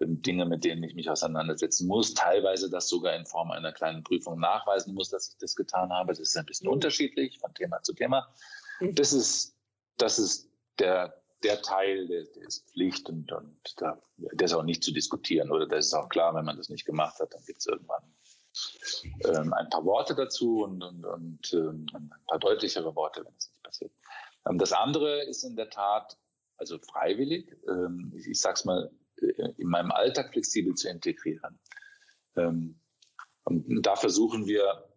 ähm, 0.02 0.22
Dinge, 0.22 0.46
mit 0.46 0.64
denen 0.64 0.84
ich 0.84 0.96
mich 0.96 1.10
auseinandersetzen 1.10 1.88
muss. 1.88 2.14
Teilweise 2.14 2.70
das 2.70 2.88
sogar 2.88 3.16
in 3.16 3.26
Form 3.26 3.52
einer 3.52 3.72
kleinen 3.72 4.04
Prüfung 4.04 4.40
nachweisen 4.40 4.94
muss, 4.94 5.10
dass 5.10 5.30
ich 5.30 5.38
das 5.38 5.56
getan 5.56 5.92
habe. 5.92 6.12
Das 6.12 6.20
ist 6.20 6.38
ein 6.38 6.46
bisschen 6.46 6.68
mhm. 6.68 6.74
unterschiedlich 6.74 7.40
von 7.40 7.54
Thema 7.54 7.82
zu 7.84 7.94
Thema. 7.94 8.28
Mhm. 8.80 8.96
Das 8.96 9.14
ist, 9.14 9.56
das 9.98 10.20
ist 10.20 10.50
der 10.80 11.22
der 11.44 11.62
Teil, 11.62 12.08
der, 12.08 12.24
der 12.24 12.48
ist 12.48 12.70
Pflicht 12.70 13.10
und, 13.10 13.32
und 13.32 13.58
da, 13.78 14.02
der 14.18 14.46
ist 14.46 14.54
auch 14.54 14.64
nicht 14.64 14.84
zu 14.84 14.92
diskutieren. 14.92 15.52
Oder 15.52 15.68
das 15.68 15.88
ist 15.88 15.94
auch 15.94 16.10
klar, 16.10 16.34
wenn 16.36 16.46
man 16.46 16.58
das 16.58 16.70
nicht 16.70 16.86
gemacht 16.86 17.20
hat, 17.20 17.34
dann 17.34 17.44
gibt 17.46 17.60
es 17.60 17.68
irgendwann 17.68 18.04
ähm, 19.26 19.54
ein 19.54 19.70
paar 19.70 19.86
Worte 19.86 20.16
dazu 20.16 20.64
und, 20.64 20.84
und, 20.84 21.06
und 21.06 21.54
ähm, 21.54 21.86
ein 21.94 22.12
paar 22.28 22.40
deutlichere 22.40 22.96
Worte, 22.96 23.24
wenn 23.24 23.34
das 23.36 23.50
nicht 23.50 23.64
passiert. 23.64 23.92
Ähm, 24.50 24.58
das 24.58 24.74
andere 24.74 25.24
ist 25.26 25.44
in 25.44 25.56
der 25.56 25.70
Tat 25.70 26.18
also 26.58 26.80
freiwillig, 26.80 27.56
ähm, 27.68 28.12
ich, 28.16 28.28
ich 28.28 28.42
sag's 28.42 28.66
mal, 28.66 28.92
äh, 29.22 29.54
in 29.58 29.68
meinem 29.68 29.92
Alltag 29.92 30.32
flexibel 30.32 30.74
zu 30.74 30.90
integrieren. 30.90 31.60
Ähm, 32.36 32.80
und 33.44 33.84
da 33.84 33.96
versuchen 33.96 34.46
wir 34.46 34.90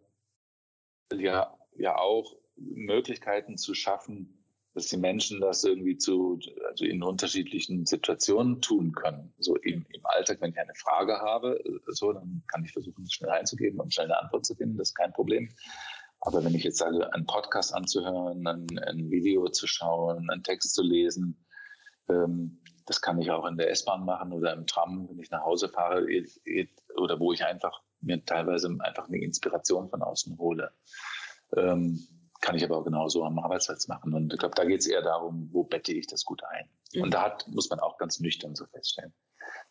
ja, 1.13 1.57
ja 1.75 1.97
auch 1.97 2.35
Möglichkeiten 2.55 3.57
zu 3.57 3.73
schaffen, 3.73 4.40
dass 4.73 4.87
die 4.87 4.97
Menschen 4.97 5.41
das 5.41 5.63
irgendwie 5.63 5.97
zu, 5.97 6.39
also 6.69 6.85
in 6.85 7.03
unterschiedlichen 7.03 7.85
Situationen 7.85 8.61
tun 8.61 8.93
können. 8.93 9.33
So 9.39 9.55
im, 9.57 9.85
im 9.89 10.05
Alltag, 10.05 10.37
wenn 10.39 10.51
ich 10.51 10.59
eine 10.59 10.75
Frage 10.75 11.19
habe, 11.19 11.61
so, 11.87 12.13
dann 12.13 12.41
kann 12.47 12.63
ich 12.63 12.71
versuchen, 12.71 13.03
es 13.03 13.13
schnell 13.13 13.31
einzugeben 13.31 13.79
und 13.79 13.93
schnell 13.93 14.05
eine 14.05 14.21
Antwort 14.21 14.45
zu 14.45 14.55
finden. 14.55 14.77
Das 14.77 14.89
ist 14.89 14.95
kein 14.95 15.11
Problem. 15.11 15.49
Aber 16.21 16.43
wenn 16.43 16.55
ich 16.55 16.63
jetzt 16.63 16.77
sage, 16.77 17.11
einen 17.13 17.25
Podcast 17.25 17.73
anzuhören, 17.73 18.47
ein, 18.47 18.67
ein 18.79 19.09
Video 19.09 19.47
zu 19.49 19.67
schauen, 19.67 20.29
einen 20.29 20.43
Text 20.43 20.73
zu 20.73 20.83
lesen, 20.83 21.43
ähm, 22.09 22.61
das 22.85 23.01
kann 23.01 23.19
ich 23.19 23.31
auch 23.31 23.45
in 23.45 23.57
der 23.57 23.71
S-Bahn 23.71 24.05
machen 24.05 24.31
oder 24.31 24.53
im 24.53 24.67
Tram, 24.67 25.07
wenn 25.09 25.19
ich 25.19 25.31
nach 25.31 25.43
Hause 25.43 25.69
fahre 25.69 26.05
oder 26.97 27.19
wo 27.19 27.33
ich 27.33 27.43
einfach 27.43 27.81
mir 28.01 28.23
teilweise 28.25 28.75
einfach 28.79 29.07
eine 29.07 29.21
Inspiration 29.21 29.89
von 29.89 30.01
außen 30.01 30.37
hole. 30.37 30.71
Ähm, 31.55 32.07
kann 32.41 32.55
ich 32.55 32.63
aber 32.63 32.77
auch 32.77 32.83
genauso 32.83 33.23
am 33.23 33.39
Arbeitsplatz 33.39 33.87
machen. 33.87 34.13
Und 34.13 34.33
ich 34.33 34.39
glaube, 34.39 34.55
da 34.55 34.65
geht 34.65 34.81
es 34.81 34.87
eher 34.87 35.01
darum, 35.01 35.49
wo 35.51 35.63
bette 35.63 35.93
ich 35.93 36.07
das 36.07 36.25
gut 36.25 36.43
ein. 36.43 36.69
Mhm. 36.93 37.03
Und 37.03 37.13
da 37.13 37.23
hat, 37.23 37.47
muss 37.47 37.69
man 37.69 37.79
auch 37.79 37.97
ganz 37.97 38.19
nüchtern 38.19 38.55
so 38.55 38.65
feststellen. 38.65 39.13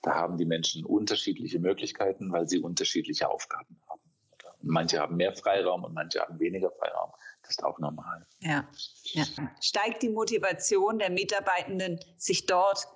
Da 0.02 0.14
haben 0.14 0.38
die 0.38 0.44
Menschen 0.44 0.84
unterschiedliche 0.84 1.58
Möglichkeiten, 1.58 2.32
weil 2.32 2.48
sie 2.48 2.58
unterschiedliche 2.58 3.28
Aufgaben 3.28 3.80
haben. 3.88 4.00
Und 4.62 4.70
manche 4.70 4.98
haben 4.98 5.16
mehr 5.16 5.34
Freiraum 5.34 5.84
und 5.84 5.94
manche 5.94 6.20
haben 6.20 6.38
weniger 6.38 6.70
Freiraum. 6.70 7.10
Das 7.42 7.50
ist 7.50 7.64
auch 7.64 7.78
normal. 7.78 8.26
Ja. 8.40 8.68
ja. 9.04 9.24
Steigt 9.60 10.02
die 10.02 10.10
Motivation 10.10 10.98
der 10.98 11.10
Mitarbeitenden, 11.10 11.98
sich 12.16 12.46
dort 12.46 12.86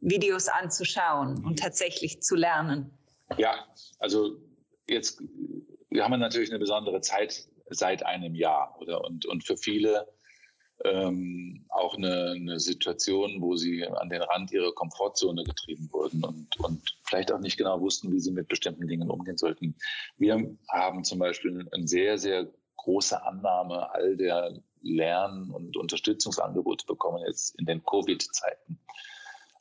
Videos 0.00 0.48
anzuschauen 0.48 1.44
und 1.44 1.58
tatsächlich 1.58 2.22
zu 2.22 2.36
lernen? 2.36 2.90
Ja, 3.38 3.66
also 3.98 4.36
jetzt 4.86 5.22
wir 5.94 6.02
haben 6.02 6.18
natürlich 6.18 6.50
eine 6.50 6.58
besondere 6.58 7.00
Zeit 7.00 7.46
seit 7.70 8.04
einem 8.04 8.34
Jahr 8.34 8.76
oder 8.80 9.04
und, 9.04 9.26
und 9.26 9.44
für 9.44 9.56
viele 9.56 10.06
ähm, 10.84 11.64
auch 11.68 11.96
eine, 11.96 12.32
eine 12.36 12.58
Situation, 12.58 13.40
wo 13.40 13.56
sie 13.56 13.86
an 13.86 14.10
den 14.10 14.22
Rand 14.22 14.52
ihrer 14.52 14.72
Komfortzone 14.72 15.44
getrieben 15.44 15.88
wurden 15.92 16.24
und, 16.24 16.60
und 16.60 16.96
vielleicht 17.04 17.32
auch 17.32 17.38
nicht 17.38 17.56
genau 17.56 17.80
wussten, 17.80 18.12
wie 18.12 18.20
sie 18.20 18.32
mit 18.32 18.48
bestimmten 18.48 18.86
Dingen 18.86 19.10
umgehen 19.10 19.38
sollten. 19.38 19.76
Wir 20.18 20.56
haben 20.68 21.04
zum 21.04 21.18
Beispiel 21.18 21.66
eine 21.70 21.86
sehr, 21.86 22.18
sehr 22.18 22.52
große 22.76 23.22
Annahme 23.24 23.90
all 23.92 24.16
der 24.16 24.60
Lern- 24.82 25.50
und 25.50 25.76
Unterstützungsangebote 25.76 26.86
bekommen 26.86 27.24
jetzt 27.26 27.58
in 27.58 27.64
den 27.64 27.82
Covid-Zeiten. 27.84 28.78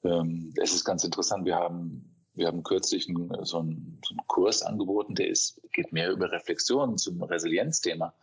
Ähm, 0.04 0.54
es 0.62 0.74
ist 0.74 0.84
ganz 0.84 1.04
interessant, 1.04 1.46
wir 1.46 1.56
haben 1.56 2.13
wir 2.36 2.48
haben 2.48 2.64
kürzlich 2.64 3.08
einen, 3.08 3.30
so, 3.46 3.60
einen, 3.60 4.00
so, 4.04 4.14
einen, 4.14 4.28
Kurs 4.28 4.62
angeboten, 4.62 5.16
der 5.16 5.28
ist, 5.28 5.62
geht 5.74 5.94
mehr 5.94 6.12
über 6.12 6.32
Reflexionen 6.32 6.98
zum 6.98 7.22
Resilienzthema. 7.22 8.14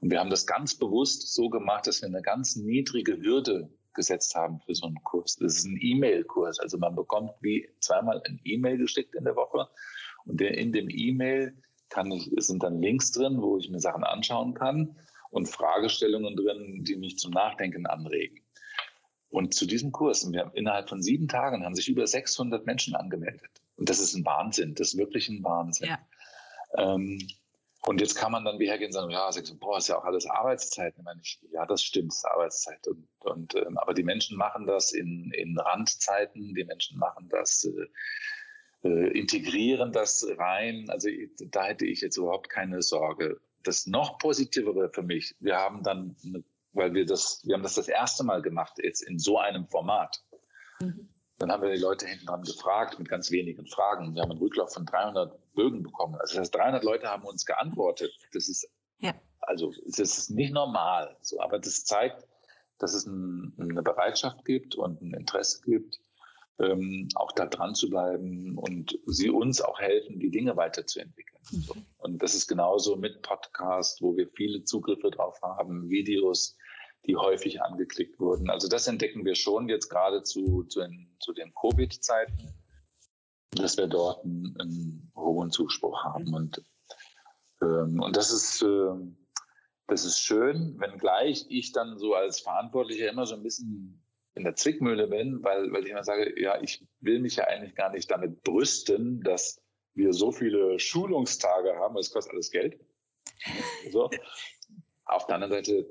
Und 0.00 0.10
wir 0.10 0.18
haben 0.18 0.30
das 0.30 0.46
ganz 0.46 0.74
bewusst 0.74 1.34
so 1.34 1.50
gemacht, 1.50 1.86
dass 1.86 2.00
wir 2.00 2.08
eine 2.08 2.22
ganz 2.22 2.56
niedrige 2.56 3.20
Hürde 3.20 3.70
gesetzt 3.94 4.34
haben 4.34 4.60
für 4.60 4.74
so 4.74 4.86
einen 4.86 5.02
Kurs. 5.04 5.36
Das 5.36 5.58
ist 5.58 5.66
ein 5.66 5.78
E-Mail-Kurs. 5.80 6.58
Also 6.58 6.78
man 6.78 6.94
bekommt 6.94 7.32
wie 7.40 7.68
zweimal 7.80 8.22
ein 8.24 8.40
E-Mail 8.44 8.78
geschickt 8.78 9.14
in 9.14 9.24
der 9.24 9.36
Woche. 9.36 9.68
Und 10.24 10.40
der, 10.40 10.56
in 10.56 10.72
dem 10.72 10.88
E-Mail 10.88 11.54
kann 11.90 12.10
ich, 12.12 12.30
sind 12.36 12.62
dann 12.62 12.80
Links 12.80 13.12
drin, 13.12 13.42
wo 13.42 13.58
ich 13.58 13.68
mir 13.68 13.80
Sachen 13.80 14.04
anschauen 14.04 14.54
kann 14.54 14.96
und 15.30 15.48
Fragestellungen 15.48 16.36
drin, 16.36 16.84
die 16.84 16.96
mich 16.96 17.18
zum 17.18 17.32
Nachdenken 17.32 17.86
anregen. 17.86 18.40
Und 19.30 19.54
zu 19.54 19.66
diesem 19.66 19.92
Kurs, 19.92 20.24
und 20.24 20.32
wir 20.32 20.40
haben 20.40 20.54
innerhalb 20.54 20.88
von 20.88 21.02
sieben 21.02 21.28
Tagen 21.28 21.64
haben 21.64 21.74
sich 21.74 21.88
über 21.88 22.06
600 22.06 22.66
Menschen 22.66 22.94
angemeldet. 22.94 23.62
Und 23.76 23.88
das 23.88 24.00
ist 24.00 24.14
ein 24.14 24.24
Wahnsinn, 24.24 24.74
das 24.74 24.88
ist 24.88 24.98
wirklich 24.98 25.28
ein 25.28 25.42
Wahnsinn. 25.42 25.88
Ja. 25.88 25.98
Ähm, 26.76 27.18
und 27.86 28.00
jetzt 28.00 28.14
kann 28.14 28.32
man 28.32 28.44
dann 28.44 28.58
wie 28.58 28.68
hergehen 28.68 28.88
und 28.88 28.92
sagen, 28.92 29.10
ja, 29.10 29.30
boah, 29.58 29.78
ist 29.78 29.88
ja 29.88 29.98
auch 29.98 30.04
alles 30.04 30.26
Arbeitszeit. 30.26 30.94
Ich 30.98 31.02
meine, 31.02 31.22
ja, 31.50 31.64
das 31.64 31.82
stimmt, 31.82 32.12
ist 32.12 32.26
Arbeitszeit. 32.26 32.86
Und, 32.86 33.08
und 33.20 33.54
ähm, 33.54 33.78
aber 33.78 33.94
die 33.94 34.02
Menschen 34.02 34.36
machen 34.36 34.66
das 34.66 34.92
in, 34.92 35.30
in 35.32 35.58
Randzeiten, 35.58 36.54
die 36.54 36.64
Menschen 36.64 36.98
machen 36.98 37.28
das, 37.30 37.64
äh, 37.64 38.88
äh, 38.88 39.18
integrieren 39.18 39.92
das 39.92 40.26
rein. 40.36 40.90
Also 40.90 41.08
da 41.50 41.64
hätte 41.64 41.86
ich 41.86 42.02
jetzt 42.02 42.18
überhaupt 42.18 42.50
keine 42.50 42.82
Sorge. 42.82 43.40
Das 43.62 43.86
noch 43.86 44.18
positivere 44.18 44.90
für 44.92 45.02
mich, 45.02 45.34
wir 45.40 45.56
haben 45.56 45.82
dann 45.82 46.16
eine 46.24 46.44
weil 46.72 46.94
wir 46.94 47.06
das, 47.06 47.42
wir 47.44 47.54
haben 47.54 47.62
das 47.62 47.74
das 47.74 47.88
erste 47.88 48.24
Mal 48.24 48.42
gemacht, 48.42 48.74
jetzt 48.82 49.02
in 49.02 49.18
so 49.18 49.38
einem 49.38 49.66
Format. 49.68 50.22
Mhm. 50.80 51.08
Dann 51.38 51.50
haben 51.50 51.62
wir 51.62 51.72
die 51.72 51.80
Leute 51.80 52.06
hinten 52.06 52.26
dran 52.26 52.42
gefragt 52.42 52.98
mit 52.98 53.08
ganz 53.08 53.30
wenigen 53.30 53.66
Fragen. 53.66 54.14
Wir 54.14 54.22
haben 54.22 54.30
einen 54.30 54.40
Rücklauf 54.40 54.74
von 54.74 54.84
300 54.84 55.54
Bögen 55.54 55.82
bekommen. 55.82 56.16
Also 56.16 56.34
das 56.34 56.40
heißt, 56.40 56.54
300 56.54 56.84
Leute 56.84 57.08
haben 57.08 57.24
uns 57.24 57.46
geantwortet. 57.46 58.12
Das 58.34 58.48
ist, 58.48 58.68
ja. 58.98 59.14
also, 59.40 59.72
das 59.86 59.98
ist 59.98 60.30
nicht 60.30 60.52
normal. 60.52 61.16
So, 61.22 61.40
aber 61.40 61.58
das 61.58 61.84
zeigt, 61.84 62.26
dass 62.78 62.92
es 62.92 63.06
ein, 63.06 63.54
eine 63.58 63.82
Bereitschaft 63.82 64.44
gibt 64.44 64.74
und 64.74 65.00
ein 65.00 65.14
Interesse 65.14 65.62
gibt, 65.62 65.98
ähm, 66.58 67.08
auch 67.14 67.32
da 67.32 67.46
dran 67.46 67.74
zu 67.74 67.88
bleiben 67.88 68.58
und 68.58 68.98
sie 69.06 69.30
uns 69.30 69.62
auch 69.62 69.80
helfen, 69.80 70.18
die 70.18 70.30
Dinge 70.30 70.56
weiterzuentwickeln. 70.56 71.42
Mhm. 71.52 71.60
So. 71.62 71.74
Und 71.98 72.22
das 72.22 72.34
ist 72.34 72.48
genauso 72.48 72.96
mit 72.96 73.22
Podcast, 73.22 74.02
wo 74.02 74.14
wir 74.14 74.28
viele 74.28 74.64
Zugriffe 74.64 75.10
drauf 75.10 75.40
haben, 75.42 75.88
Videos, 75.88 76.56
die 77.06 77.16
häufig 77.16 77.62
angeklickt 77.62 78.20
wurden. 78.20 78.50
Also 78.50 78.68
das 78.68 78.86
entdecken 78.86 79.24
wir 79.24 79.34
schon 79.34 79.68
jetzt 79.68 79.88
gerade 79.88 80.22
zu, 80.22 80.64
zu 80.64 80.80
den, 80.80 81.16
zu 81.20 81.32
den 81.32 81.52
Covid-Zeiten, 81.54 82.54
dass 83.52 83.76
wir 83.76 83.86
dort 83.86 84.24
einen, 84.24 84.56
einen 84.60 85.12
hohen 85.16 85.50
Zuspruch 85.50 86.04
haben. 86.04 86.34
Und, 86.34 86.62
ähm, 87.62 88.00
und 88.00 88.16
das 88.16 88.30
ist, 88.30 88.62
äh, 88.62 88.94
das 89.86 90.04
ist 90.04 90.20
schön, 90.20 90.78
wenngleich 90.78 91.46
ich 91.48 91.72
dann 91.72 91.98
so 91.98 92.14
als 92.14 92.40
Verantwortlicher 92.40 93.10
immer 93.10 93.26
so 93.26 93.34
ein 93.34 93.42
bisschen 93.42 94.04
in 94.34 94.44
der 94.44 94.54
Zwickmühle 94.54 95.08
bin, 95.08 95.42
weil, 95.42 95.72
weil 95.72 95.84
ich 95.84 95.90
immer 95.90 96.04
sage, 96.04 96.40
ja, 96.40 96.60
ich 96.62 96.86
will 97.00 97.18
mich 97.18 97.36
ja 97.36 97.44
eigentlich 97.44 97.74
gar 97.74 97.90
nicht 97.90 98.10
damit 98.10 98.42
brüsten, 98.42 99.22
dass 99.22 99.60
wir 99.94 100.12
so 100.12 100.30
viele 100.30 100.78
Schulungstage 100.78 101.74
haben, 101.76 101.96
es 101.96 102.12
kostet 102.12 102.34
alles 102.34 102.50
Geld. 102.50 102.78
So. 103.90 104.10
Auf 105.06 105.26
der 105.26 105.36
anderen 105.36 105.52
Seite 105.52 105.88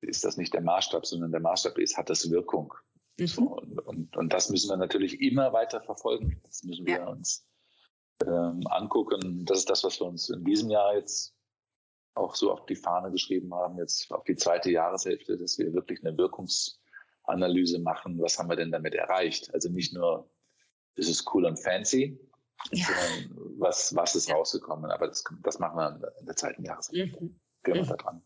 ist 0.00 0.24
das 0.24 0.36
nicht 0.36 0.54
der 0.54 0.62
Maßstab, 0.62 1.06
sondern 1.06 1.32
der 1.32 1.40
Maßstab 1.40 1.78
ist, 1.78 1.96
hat 1.96 2.10
das 2.10 2.30
Wirkung. 2.30 2.72
Mhm. 3.18 3.26
So, 3.26 3.42
und, 3.42 3.78
und, 3.80 4.16
und, 4.16 4.32
das 4.32 4.48
müssen 4.50 4.70
wir 4.70 4.76
natürlich 4.76 5.20
immer 5.20 5.52
weiter 5.52 5.80
verfolgen. 5.80 6.40
Das 6.44 6.62
müssen 6.62 6.86
wir 6.86 6.98
ja. 6.98 7.08
uns 7.08 7.46
ähm, 8.24 8.62
angucken. 8.68 9.44
Das 9.44 9.58
ist 9.58 9.70
das, 9.70 9.84
was 9.84 10.00
wir 10.00 10.06
uns 10.06 10.28
in 10.28 10.44
diesem 10.44 10.70
Jahr 10.70 10.94
jetzt 10.94 11.34
auch 12.14 12.34
so 12.34 12.52
auf 12.52 12.66
die 12.66 12.76
Fahne 12.76 13.10
geschrieben 13.10 13.54
haben, 13.54 13.78
jetzt 13.78 14.10
auf 14.12 14.24
die 14.24 14.36
zweite 14.36 14.70
Jahreshälfte, 14.70 15.38
dass 15.38 15.58
wir 15.58 15.72
wirklich 15.72 16.04
eine 16.04 16.16
Wirkungsanalyse 16.18 17.78
machen. 17.78 18.20
Was 18.20 18.38
haben 18.38 18.48
wir 18.48 18.56
denn 18.56 18.72
damit 18.72 18.94
erreicht? 18.94 19.52
Also 19.54 19.68
nicht 19.68 19.94
nur, 19.94 20.28
ist 20.96 21.08
es 21.08 21.24
cool 21.32 21.44
und 21.44 21.58
fancy, 21.58 22.18
ja. 22.72 22.86
sondern 22.86 23.60
was, 23.60 23.94
was 23.94 24.16
ist 24.16 24.28
ja. 24.28 24.34
rausgekommen. 24.34 24.90
Aber 24.90 25.06
das, 25.06 25.22
das 25.42 25.58
machen 25.58 25.76
wir 25.76 26.12
in 26.18 26.26
der 26.26 26.36
zweiten 26.36 26.64
Jahreshälfte. 26.64 27.24
Mhm. 27.24 27.40
Gehen 27.62 27.74
wir 27.74 27.84
mhm. 27.84 27.88
da 27.88 27.96
dran. 27.96 28.22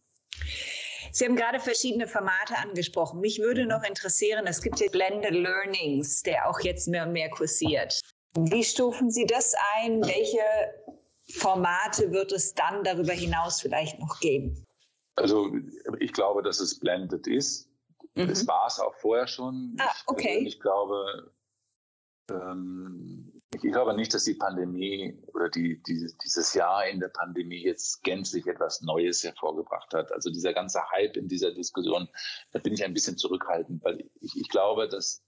Sie 1.13 1.27
haben 1.27 1.37
gerade 1.37 1.61
verschiedene 1.61 2.07
Formate 2.07 2.57
angesprochen. 2.57 3.21
Mich 3.21 3.39
würde 3.39 3.67
noch 3.67 3.83
interessieren, 3.83 4.47
es 4.47 4.63
gibt 4.63 4.81
ja 4.81 4.91
Blended 4.91 5.35
Learnings, 5.35 6.23
der 6.23 6.49
auch 6.49 6.59
jetzt 6.61 6.89
mehr 6.89 7.07
und 7.07 7.13
mehr 7.13 7.29
kursiert. 7.29 8.01
Wie 8.35 8.65
stufen 8.65 9.11
Sie 9.11 9.27
das 9.27 9.55
ein? 9.77 10.03
Welche 10.03 10.41
Formate 11.35 12.11
wird 12.13 12.33
es 12.33 12.55
dann 12.55 12.83
darüber 12.83 13.13
hinaus 13.13 13.61
vielleicht 13.61 13.99
noch 13.99 14.21
geben? 14.21 14.65
Also 15.17 15.51
ich 16.01 16.15
glaube, 16.15 16.43
dass 16.43 16.61
es 16.61 16.81
blended 16.81 17.27
ist. 17.27 17.69
Mhm. 18.15 18.31
Es 18.31 18.47
war 18.47 18.67
es 18.67 18.81
auch 18.81 18.95
vorher 18.95 19.27
schon. 19.27 19.77
Ah, 19.79 19.93
okay. 20.07 20.39
Ich, 20.39 20.55
ich 20.55 20.61
glaube, 20.61 21.31
ähm, 22.31 23.22
ich 23.55 23.61
glaube 23.61 23.95
nicht, 23.95 24.15
dass 24.15 24.25
die 24.25 24.35
Pandemie 24.35 25.19
oder 25.35 25.49
die, 25.49 25.83
die, 25.83 26.11
dieses 26.25 26.55
Jahr 26.55 26.87
in 26.87 27.01
der 27.01 27.09
Pandemie 27.09 27.63
jetzt 27.63 28.03
gänzlich 28.03 28.47
etwas 28.47 28.81
Neues 28.81 29.23
hervorgebracht 29.23 29.93
hat. 29.93 30.11
Also 30.13 30.31
dieser 30.31 30.55
ganze 30.55 30.81
Hype 30.91 31.17
in 31.17 31.29
dieser 31.29 31.53
Diskussion, 31.53 32.09
da 32.53 32.59
bin 32.59 32.73
ich 32.73 32.85
ein 32.85 32.95
bisschen 32.95 33.19
zurückhaltend, 33.19 33.85
weil 33.85 34.09
ich, 34.21 34.37
ich 34.37 34.49
glaube, 34.49 34.89
dass 34.89 35.23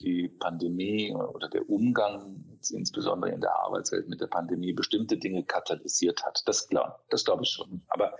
die 0.00 0.28
Pandemie 0.28 1.14
oder 1.14 1.48
der 1.48 1.68
Umgang, 1.68 2.58
insbesondere 2.70 3.32
in 3.32 3.40
der 3.40 3.54
Arbeitswelt 3.56 4.08
mit 4.08 4.20
der 4.20 4.26
Pandemie, 4.26 4.72
bestimmte 4.72 5.16
Dinge 5.16 5.44
katalysiert 5.44 6.24
hat. 6.24 6.42
Das, 6.46 6.68
das 7.10 7.24
glaube 7.24 7.42
ich 7.42 7.50
schon. 7.50 7.82
Aber 7.88 8.16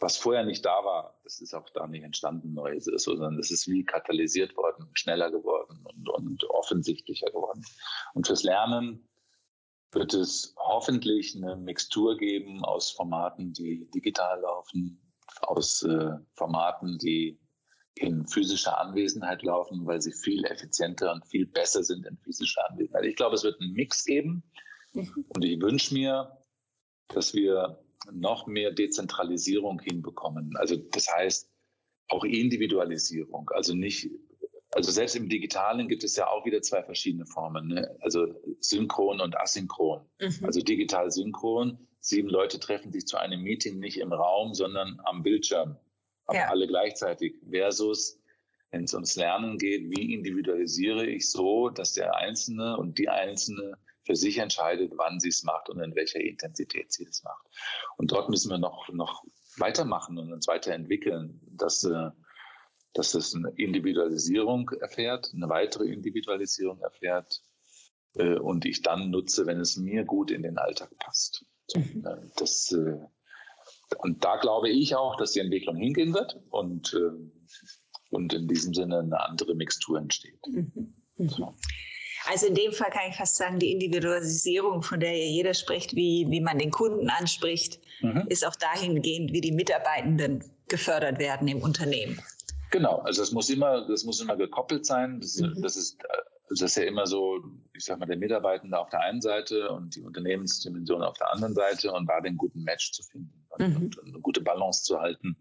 was 0.00 0.16
vorher 0.16 0.44
nicht 0.44 0.64
da 0.64 0.84
war, 0.84 1.18
das 1.24 1.40
ist 1.40 1.54
auch 1.54 1.68
da 1.70 1.86
nicht 1.86 2.04
entstanden 2.04 2.54
Neues, 2.54 2.84
sondern 2.84 3.36
das 3.36 3.50
ist 3.50 3.66
wie 3.68 3.84
katalysiert 3.84 4.56
worden, 4.56 4.88
schneller 4.94 5.30
geworden 5.30 5.84
und, 5.84 6.08
und 6.08 6.44
offensichtlicher 6.50 7.26
geworden. 7.26 7.64
Und 8.14 8.26
fürs 8.26 8.44
Lernen 8.44 9.08
wird 9.92 10.14
es 10.14 10.54
hoffentlich 10.56 11.34
eine 11.34 11.56
Mixtur 11.56 12.16
geben 12.16 12.64
aus 12.64 12.92
Formaten, 12.92 13.52
die 13.52 13.90
digital 13.90 14.40
laufen, 14.40 15.00
aus 15.42 15.82
äh, 15.82 16.10
Formaten, 16.34 16.98
die 16.98 17.40
in 17.94 18.26
physischer 18.28 18.78
Anwesenheit 18.78 19.42
laufen, 19.42 19.84
weil 19.86 20.00
sie 20.00 20.12
viel 20.12 20.44
effizienter 20.44 21.12
und 21.12 21.26
viel 21.26 21.46
besser 21.46 21.82
sind 21.82 22.06
in 22.06 22.16
physischer 22.18 22.62
Anwesenheit. 22.70 23.04
Ich 23.04 23.16
glaube, 23.16 23.34
es 23.34 23.42
wird 23.42 23.60
einen 23.60 23.72
Mix 23.72 24.04
geben. 24.04 24.44
Mhm. 24.92 25.24
Und 25.28 25.44
ich 25.44 25.60
wünsche 25.60 25.94
mir, 25.94 26.38
dass 27.08 27.34
wir 27.34 27.82
noch 28.12 28.46
mehr 28.46 28.72
Dezentralisierung 28.72 29.80
hinbekommen. 29.80 30.56
Also 30.56 30.76
das 30.76 31.08
heißt 31.12 31.50
auch 32.08 32.24
Individualisierung. 32.24 33.50
Also 33.54 33.74
nicht, 33.74 34.10
also 34.72 34.90
selbst 34.90 35.16
im 35.16 35.28
Digitalen 35.28 35.88
gibt 35.88 36.04
es 36.04 36.16
ja 36.16 36.28
auch 36.28 36.44
wieder 36.44 36.62
zwei 36.62 36.82
verschiedene 36.82 37.26
Formen. 37.26 37.68
Ne? 37.68 37.96
Also 38.00 38.26
synchron 38.60 39.20
und 39.20 39.36
asynchron. 39.38 40.06
Mhm. 40.20 40.44
Also 40.44 40.60
digital 40.60 41.10
synchron. 41.10 41.78
Sieben 42.00 42.28
Leute 42.28 42.58
treffen 42.60 42.92
sich 42.92 43.06
zu 43.06 43.18
einem 43.18 43.42
Meeting 43.42 43.78
nicht 43.78 43.98
im 43.98 44.12
Raum, 44.12 44.54
sondern 44.54 45.00
am 45.04 45.22
Bildschirm. 45.22 45.76
Aber 46.26 46.38
ja. 46.38 46.48
alle 46.48 46.66
gleichzeitig. 46.66 47.34
Versus, 47.50 48.22
wenn 48.70 48.84
es 48.84 48.94
ums 48.94 49.16
Lernen 49.16 49.58
geht, 49.58 49.90
wie 49.90 50.14
individualisiere 50.14 51.06
ich 51.06 51.30
so, 51.30 51.68
dass 51.68 51.94
der 51.94 52.16
Einzelne 52.16 52.76
und 52.76 52.98
die 52.98 53.08
Einzelne 53.08 53.76
für 54.08 54.16
sich 54.16 54.38
entscheidet, 54.38 54.94
wann 54.96 55.20
sie 55.20 55.28
es 55.28 55.42
macht 55.42 55.68
und 55.68 55.80
in 55.80 55.94
welcher 55.94 56.18
Intensität 56.18 56.90
sie 56.90 57.04
es 57.04 57.22
macht. 57.24 57.46
Und 57.98 58.10
dort 58.10 58.30
müssen 58.30 58.50
wir 58.50 58.56
noch, 58.56 58.88
noch 58.88 59.22
weitermachen 59.58 60.16
und 60.16 60.32
uns 60.32 60.48
weiterentwickeln, 60.48 61.38
dass, 61.50 61.84
äh, 61.84 62.10
dass 62.94 63.12
es 63.12 63.34
eine 63.34 63.50
Individualisierung 63.50 64.70
erfährt, 64.80 65.30
eine 65.34 65.50
weitere 65.50 65.92
Individualisierung 65.92 66.80
erfährt 66.80 67.42
äh, 68.14 68.38
und 68.38 68.64
ich 68.64 68.80
dann 68.80 69.10
nutze, 69.10 69.44
wenn 69.44 69.60
es 69.60 69.76
mir 69.76 70.04
gut 70.04 70.30
in 70.30 70.42
den 70.42 70.56
Alltag 70.56 70.90
passt. 70.98 71.44
Mhm. 71.74 72.06
Äh, 72.06 72.30
das, 72.36 72.74
und 73.98 74.24
da 74.24 74.36
glaube 74.36 74.70
ich 74.70 74.96
auch, 74.96 75.16
dass 75.16 75.32
die 75.32 75.40
Entwicklung 75.40 75.76
hingehen 75.76 76.14
wird 76.14 76.40
und, 76.48 76.96
und 78.10 78.32
in 78.32 78.48
diesem 78.48 78.72
Sinne 78.72 79.00
eine 79.00 79.20
andere 79.20 79.54
Mixtur 79.54 79.98
entsteht. 79.98 80.40
Mhm. 80.46 80.94
Mhm. 81.18 81.28
So. 81.28 81.54
Also 82.30 82.46
in 82.46 82.54
dem 82.54 82.72
Fall 82.72 82.90
kann 82.90 83.08
ich 83.08 83.16
fast 83.16 83.36
sagen, 83.36 83.58
die 83.58 83.72
Individualisierung, 83.72 84.82
von 84.82 85.00
der 85.00 85.16
ja 85.16 85.24
jeder 85.24 85.54
spricht, 85.54 85.94
wie, 85.94 86.26
wie 86.28 86.40
man 86.40 86.58
den 86.58 86.70
Kunden 86.70 87.08
anspricht, 87.08 87.80
mhm. 88.00 88.26
ist 88.28 88.46
auch 88.46 88.56
dahingehend, 88.56 89.32
wie 89.32 89.40
die 89.40 89.52
Mitarbeitenden 89.52 90.44
gefördert 90.68 91.18
werden 91.18 91.48
im 91.48 91.62
Unternehmen. 91.62 92.20
Genau, 92.70 92.98
also 92.98 93.22
das 93.22 93.32
muss 93.32 93.48
immer, 93.48 93.88
das 93.88 94.04
muss 94.04 94.20
immer 94.20 94.36
gekoppelt 94.36 94.84
sein. 94.84 95.20
Das, 95.20 95.36
mhm. 95.38 95.62
das 95.62 95.76
ist 95.76 95.98
das 96.48 96.62
ist 96.62 96.76
ja 96.76 96.84
immer 96.84 97.06
so, 97.06 97.42
ich 97.74 97.84
sag 97.84 97.98
mal, 97.98 98.06
der 98.06 98.16
Mitarbeitende 98.16 98.78
auf 98.78 98.88
der 98.88 99.00
einen 99.00 99.20
Seite 99.20 99.70
und 99.70 99.94
die 99.94 100.02
Unternehmensdimension 100.02 101.02
auf 101.02 101.16
der 101.18 101.32
anderen 101.32 101.54
Seite 101.54 101.92
und 101.92 102.06
da 102.06 102.20
den 102.20 102.36
guten 102.36 102.62
Match 102.62 102.92
zu 102.92 103.02
finden 103.02 103.46
und, 103.50 103.68
mhm. 103.68 103.76
und 103.76 104.02
eine 104.04 104.20
gute 104.20 104.40
Balance 104.40 104.84
zu 104.84 104.98
halten. 104.98 105.36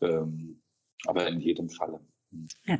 Ähm, 0.00 0.60
aber 1.06 1.26
in 1.26 1.40
jedem 1.40 1.68
Falle. 1.70 2.00
Ja. 2.64 2.78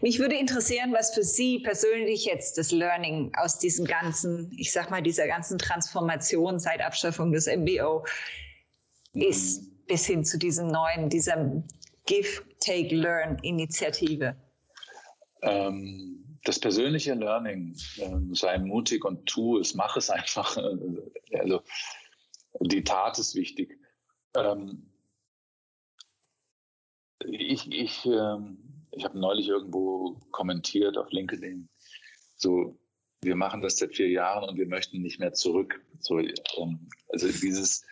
Mich 0.00 0.18
würde 0.18 0.36
interessieren, 0.36 0.92
was 0.92 1.14
für 1.14 1.22
Sie 1.22 1.60
persönlich 1.60 2.24
jetzt 2.24 2.58
das 2.58 2.70
Learning 2.70 3.32
aus 3.36 3.58
diesem 3.58 3.84
ganzen, 3.84 4.50
ich 4.56 4.72
sag 4.72 4.90
mal, 4.90 5.02
dieser 5.02 5.26
ganzen 5.26 5.58
Transformation 5.58 6.58
seit 6.58 6.80
Abschaffung 6.80 7.32
des 7.32 7.46
MBO 7.46 8.04
ist, 9.14 9.86
bis 9.86 10.06
hin 10.06 10.24
zu 10.24 10.38
diesem 10.38 10.68
neuen, 10.68 11.08
dieser 11.08 11.62
Give, 12.06 12.42
Take, 12.60 12.94
Learn 12.94 13.38
Initiative. 13.42 14.36
Ähm, 15.42 16.38
das 16.44 16.58
persönliche 16.58 17.14
Learning, 17.14 17.76
äh, 17.96 18.34
sei 18.34 18.58
mutig 18.58 19.04
und 19.04 19.26
tu 19.26 19.58
es, 19.58 19.74
mach 19.74 19.96
es 19.96 20.10
einfach. 20.10 20.56
Also, 21.38 21.60
die 22.60 22.82
Tat 22.82 23.18
ist 23.18 23.34
wichtig. 23.34 23.78
Ähm, 24.34 24.90
ich, 27.24 27.70
ich, 27.72 28.06
ähm, 28.06 28.58
ich 28.92 29.04
habe 29.04 29.18
neulich 29.18 29.48
irgendwo 29.48 30.18
kommentiert 30.30 30.96
auf 30.96 31.10
LinkedIn, 31.10 31.68
so, 32.36 32.78
wir 33.22 33.34
machen 33.34 33.60
das 33.62 33.78
seit 33.78 33.96
vier 33.96 34.08
Jahren 34.08 34.48
und 34.48 34.56
wir 34.56 34.68
möchten 34.68 35.02
nicht 35.02 35.18
mehr 35.18 35.32
zurück. 35.32 35.84
So, 35.98 36.20
ähm, 36.20 36.88
also 37.08 37.26
dieses 37.26 37.84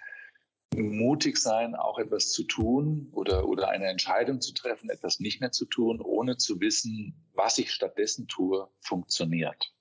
mutig 0.76 1.38
sein, 1.38 1.74
auch 1.74 1.98
etwas 1.98 2.30
zu 2.32 2.44
tun 2.44 3.08
oder, 3.12 3.48
oder 3.48 3.68
eine 3.68 3.86
Entscheidung 3.86 4.40
zu 4.40 4.52
treffen, 4.52 4.90
etwas 4.90 5.20
nicht 5.20 5.40
mehr 5.40 5.50
zu 5.50 5.64
tun, 5.66 6.00
ohne 6.00 6.36
zu 6.36 6.60
wissen, 6.60 7.14
was 7.34 7.58
ich 7.58 7.72
stattdessen 7.72 8.28
tue, 8.28 8.68
funktioniert. 8.80 9.72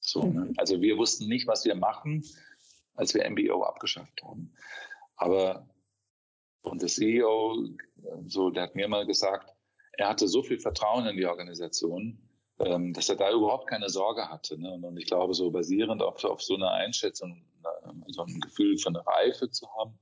So, 0.00 0.22
ne? 0.22 0.46
Mhm. 0.46 0.54
Also 0.56 0.80
wir 0.80 0.96
wussten 0.96 1.28
nicht, 1.28 1.46
was 1.46 1.64
wir 1.64 1.74
machen, 1.74 2.24
als 2.94 3.12
wir 3.12 3.28
MBO 3.28 3.64
abgeschafft 3.64 4.22
haben. 4.22 4.54
Aber 5.16 5.68
und 6.66 6.82
der 6.82 6.88
CEO, 6.88 7.68
so, 8.26 8.50
der 8.50 8.64
hat 8.64 8.74
mir 8.74 8.88
mal 8.88 9.06
gesagt, 9.06 9.52
er 9.92 10.08
hatte 10.08 10.28
so 10.28 10.42
viel 10.42 10.58
Vertrauen 10.58 11.06
in 11.06 11.16
die 11.16 11.26
Organisation, 11.26 12.18
ähm, 12.58 12.92
dass 12.92 13.08
er 13.08 13.16
da 13.16 13.32
überhaupt 13.32 13.68
keine 13.68 13.88
Sorge 13.88 14.28
hatte. 14.28 14.60
Ne? 14.60 14.72
Und 14.72 14.96
ich 14.96 15.06
glaube, 15.06 15.32
so 15.34 15.50
basierend 15.50 16.02
auf, 16.02 16.22
auf 16.24 16.42
so 16.42 16.54
einer 16.54 16.72
Einschätzung, 16.72 17.44
so 18.08 18.22
ein 18.22 18.40
Gefühl 18.40 18.78
von 18.78 18.96
Reife 18.96 19.50
zu 19.50 19.66
haben, 19.78 19.98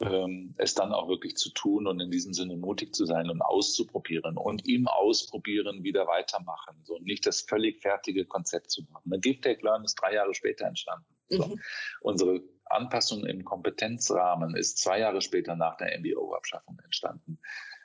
ähm, 0.00 0.54
es 0.58 0.74
dann 0.74 0.92
auch 0.92 1.08
wirklich 1.08 1.36
zu 1.36 1.50
tun 1.50 1.86
und 1.86 2.00
in 2.00 2.10
diesem 2.10 2.32
Sinne 2.32 2.56
mutig 2.56 2.94
zu 2.94 3.04
sein 3.04 3.30
und 3.30 3.42
auszuprobieren 3.42 4.36
und 4.36 4.68
im 4.68 4.86
Ausprobieren 4.86 5.82
wieder 5.82 6.06
weitermachen. 6.06 6.76
So 6.84 6.98
nicht 6.98 7.26
das 7.26 7.40
völlig 7.42 7.80
fertige 7.80 8.24
Konzept 8.24 8.70
zu 8.70 8.82
machen. 8.90 9.12
Eine 9.12 9.20
Take 9.20 9.64
Learn 9.64 9.84
ist 9.84 9.94
drei 9.94 10.14
Jahre 10.14 10.34
später 10.34 10.66
entstanden. 10.66 11.06
So. 11.28 11.46
Mhm. 11.46 11.60
Unsere 12.00 12.42
Anpassung 12.70 13.26
im 13.26 13.44
Kompetenzrahmen 13.44 14.56
ist 14.56 14.78
zwei 14.78 15.00
Jahre 15.00 15.20
später 15.20 15.56
nach 15.56 15.76
der 15.76 15.98
MBO-Abschaffung 15.98 16.78
entstanden. 16.84 17.38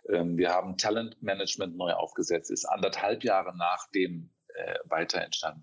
Ähm, 0.10 0.38
wir 0.38 0.50
haben 0.50 0.78
Talentmanagement 0.78 1.76
neu 1.76 1.94
aufgesetzt, 1.94 2.52
ist 2.52 2.66
anderthalb 2.66 3.24
Jahre 3.24 3.56
nachdem 3.56 4.30
äh, 4.56 4.76
weiter 4.86 5.22
entstanden. 5.22 5.62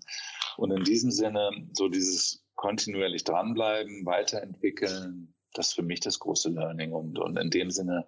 Und 0.57 0.71
in 0.71 0.83
diesem 0.83 1.11
Sinne, 1.11 1.51
so 1.73 1.87
dieses 1.87 2.45
kontinuierlich 2.55 3.23
dranbleiben, 3.23 4.05
weiterentwickeln, 4.05 5.33
das 5.53 5.69
ist 5.69 5.73
für 5.73 5.83
mich 5.83 5.99
das 5.99 6.19
große 6.19 6.49
Learning. 6.49 6.93
Und, 6.93 7.19
und 7.19 7.37
in 7.37 7.49
dem 7.49 7.71
Sinne, 7.71 8.07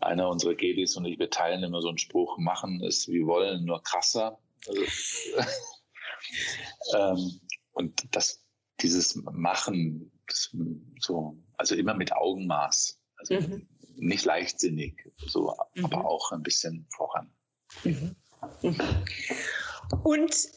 einer 0.00 0.28
unserer 0.28 0.54
Gedis 0.54 0.96
und 0.96 1.04
ich, 1.04 1.18
wir 1.18 1.30
teilen 1.30 1.62
immer 1.62 1.82
so 1.82 1.88
einen 1.88 1.98
Spruch, 1.98 2.38
machen 2.38 2.82
ist 2.82 3.08
wie 3.08 3.26
wollen, 3.26 3.64
nur 3.64 3.82
krasser. 3.82 4.38
Also, 4.66 4.82
ähm, 6.96 7.40
und 7.72 8.14
das, 8.14 8.41
dieses 8.82 9.14
Machen, 9.14 10.10
das, 10.26 10.54
so, 10.98 11.36
also 11.56 11.74
immer 11.74 11.94
mit 11.94 12.12
Augenmaß. 12.12 12.98
Also 13.16 13.34
mhm. 13.34 13.66
nicht 13.96 14.24
leichtsinnig, 14.24 14.96
so, 15.26 15.54
mhm. 15.74 15.84
aber 15.84 16.04
auch 16.04 16.32
ein 16.32 16.42
bisschen 16.42 16.86
voran. 16.90 17.30
Mhm. 17.84 18.16
mhm. 18.62 18.76
Und 20.04 20.48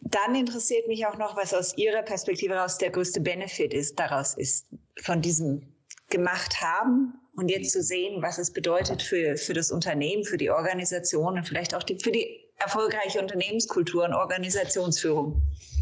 dann 0.00 0.34
interessiert 0.34 0.88
mich 0.88 1.06
auch 1.06 1.16
noch, 1.16 1.36
was 1.36 1.54
aus 1.54 1.76
Ihrer 1.76 2.02
Perspektive 2.02 2.54
heraus 2.54 2.78
der 2.78 2.90
größte 2.90 3.20
Benefit 3.20 3.72
ist, 3.72 3.98
daraus 3.98 4.34
ist, 4.34 4.66
von 5.00 5.22
diesem 5.22 5.62
gemacht 6.08 6.60
haben 6.60 7.14
und 7.36 7.48
jetzt 7.48 7.72
zu 7.72 7.82
sehen, 7.82 8.20
was 8.20 8.38
es 8.38 8.52
bedeutet 8.52 9.02
für, 9.02 9.36
für 9.36 9.54
das 9.54 9.70
Unternehmen, 9.70 10.24
für 10.24 10.36
die 10.36 10.50
Organisation 10.50 11.38
und 11.38 11.44
vielleicht 11.46 11.74
auch 11.74 11.82
die, 11.82 11.98
für 11.98 12.10
die 12.10 12.40
erfolgreiche 12.56 13.20
Unternehmenskultur 13.20 14.04
und 14.04 14.14
Organisationsführung. 14.14 15.40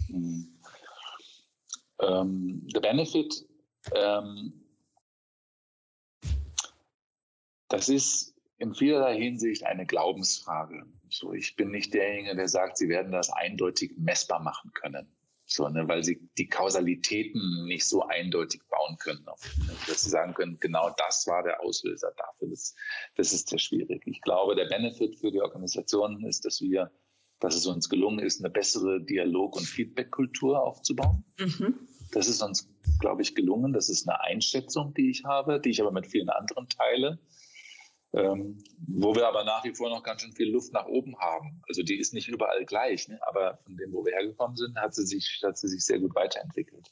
Mhm. 0.08 0.57
Ähm, 2.00 2.66
der 2.68 2.80
Benefit, 2.80 3.46
ähm, 3.94 4.52
das 7.68 7.88
ist 7.88 8.34
in 8.58 8.74
vielerlei 8.74 9.16
Hinsicht 9.18 9.64
eine 9.64 9.86
Glaubensfrage. 9.86 10.84
So, 11.10 11.32
ich 11.32 11.56
bin 11.56 11.70
nicht 11.70 11.94
derjenige, 11.94 12.36
der 12.36 12.48
sagt, 12.48 12.78
sie 12.78 12.88
werden 12.88 13.12
das 13.12 13.30
eindeutig 13.30 13.92
messbar 13.96 14.40
machen 14.40 14.72
können. 14.74 15.08
So, 15.50 15.66
ne, 15.68 15.88
weil 15.88 16.04
sie 16.04 16.20
die 16.36 16.46
Kausalitäten 16.46 17.64
nicht 17.66 17.86
so 17.86 18.02
eindeutig 18.06 18.60
bauen 18.68 18.98
können, 18.98 19.24
ne, 19.24 19.72
dass 19.86 20.02
sie 20.02 20.10
sagen 20.10 20.34
können, 20.34 20.58
genau 20.60 20.90
das 20.98 21.26
war 21.26 21.42
der 21.42 21.62
Auslöser 21.62 22.12
dafür. 22.16 22.48
Das, 22.48 22.74
das 23.16 23.32
ist 23.32 23.48
sehr 23.48 23.58
schwierig. 23.58 24.02
Ich 24.06 24.20
glaube, 24.20 24.54
der 24.54 24.66
Benefit 24.66 25.16
für 25.16 25.30
die 25.30 25.40
Organisation 25.40 26.22
ist, 26.24 26.44
dass 26.44 26.60
wir 26.60 26.90
dass 27.40 27.54
es 27.54 27.66
uns 27.66 27.88
gelungen 27.88 28.18
ist, 28.18 28.40
eine 28.40 28.50
bessere 28.50 29.00
Dialog- 29.00 29.56
und 29.56 29.64
Feedback-Kultur 29.64 30.60
aufzubauen. 30.62 31.24
Mhm. 31.38 31.74
Das 32.12 32.26
ist 32.26 32.42
uns, 32.42 32.68
glaube 33.00 33.22
ich, 33.22 33.34
gelungen. 33.34 33.72
Das 33.72 33.88
ist 33.88 34.08
eine 34.08 34.20
Einschätzung, 34.20 34.94
die 34.94 35.10
ich 35.10 35.24
habe, 35.24 35.60
die 35.60 35.70
ich 35.70 35.80
aber 35.80 35.92
mit 35.92 36.06
vielen 36.06 36.30
anderen 36.30 36.68
teile. 36.68 37.18
Ähm, 38.14 38.58
wo 38.86 39.14
wir 39.14 39.28
aber 39.28 39.44
nach 39.44 39.62
wie 39.64 39.74
vor 39.74 39.90
noch 39.90 40.02
ganz 40.02 40.22
schön 40.22 40.32
viel 40.32 40.50
Luft 40.50 40.72
nach 40.72 40.86
oben 40.86 41.18
haben. 41.18 41.60
Also 41.68 41.82
die 41.82 41.98
ist 41.98 42.14
nicht 42.14 42.28
überall 42.28 42.64
gleich, 42.64 43.06
ne? 43.08 43.20
aber 43.26 43.58
von 43.64 43.76
dem, 43.76 43.92
wo 43.92 44.02
wir 44.04 44.14
hergekommen 44.14 44.56
sind, 44.56 44.76
hat 44.78 44.94
sie 44.94 45.04
sich, 45.04 45.42
hat 45.44 45.58
sie 45.58 45.68
sich 45.68 45.84
sehr 45.84 45.98
gut 45.98 46.14
weiterentwickelt. 46.14 46.90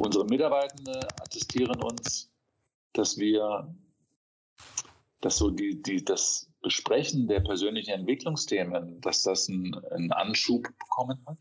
Unsere 0.00 0.24
Mitarbeitenden 0.24 0.96
attestieren 1.22 1.80
uns, 1.80 2.32
dass 2.94 3.16
wir, 3.16 3.72
dass 5.20 5.36
so 5.36 5.50
die, 5.50 5.80
die, 5.80 6.04
das 6.04 6.50
Besprechen 6.68 7.28
der 7.28 7.40
persönlichen 7.40 7.92
Entwicklungsthemen, 7.92 9.00
dass 9.00 9.22
das 9.22 9.48
einen, 9.48 9.74
einen 9.86 10.12
Anschub 10.12 10.68
bekommen 10.78 11.18
hat. 11.26 11.38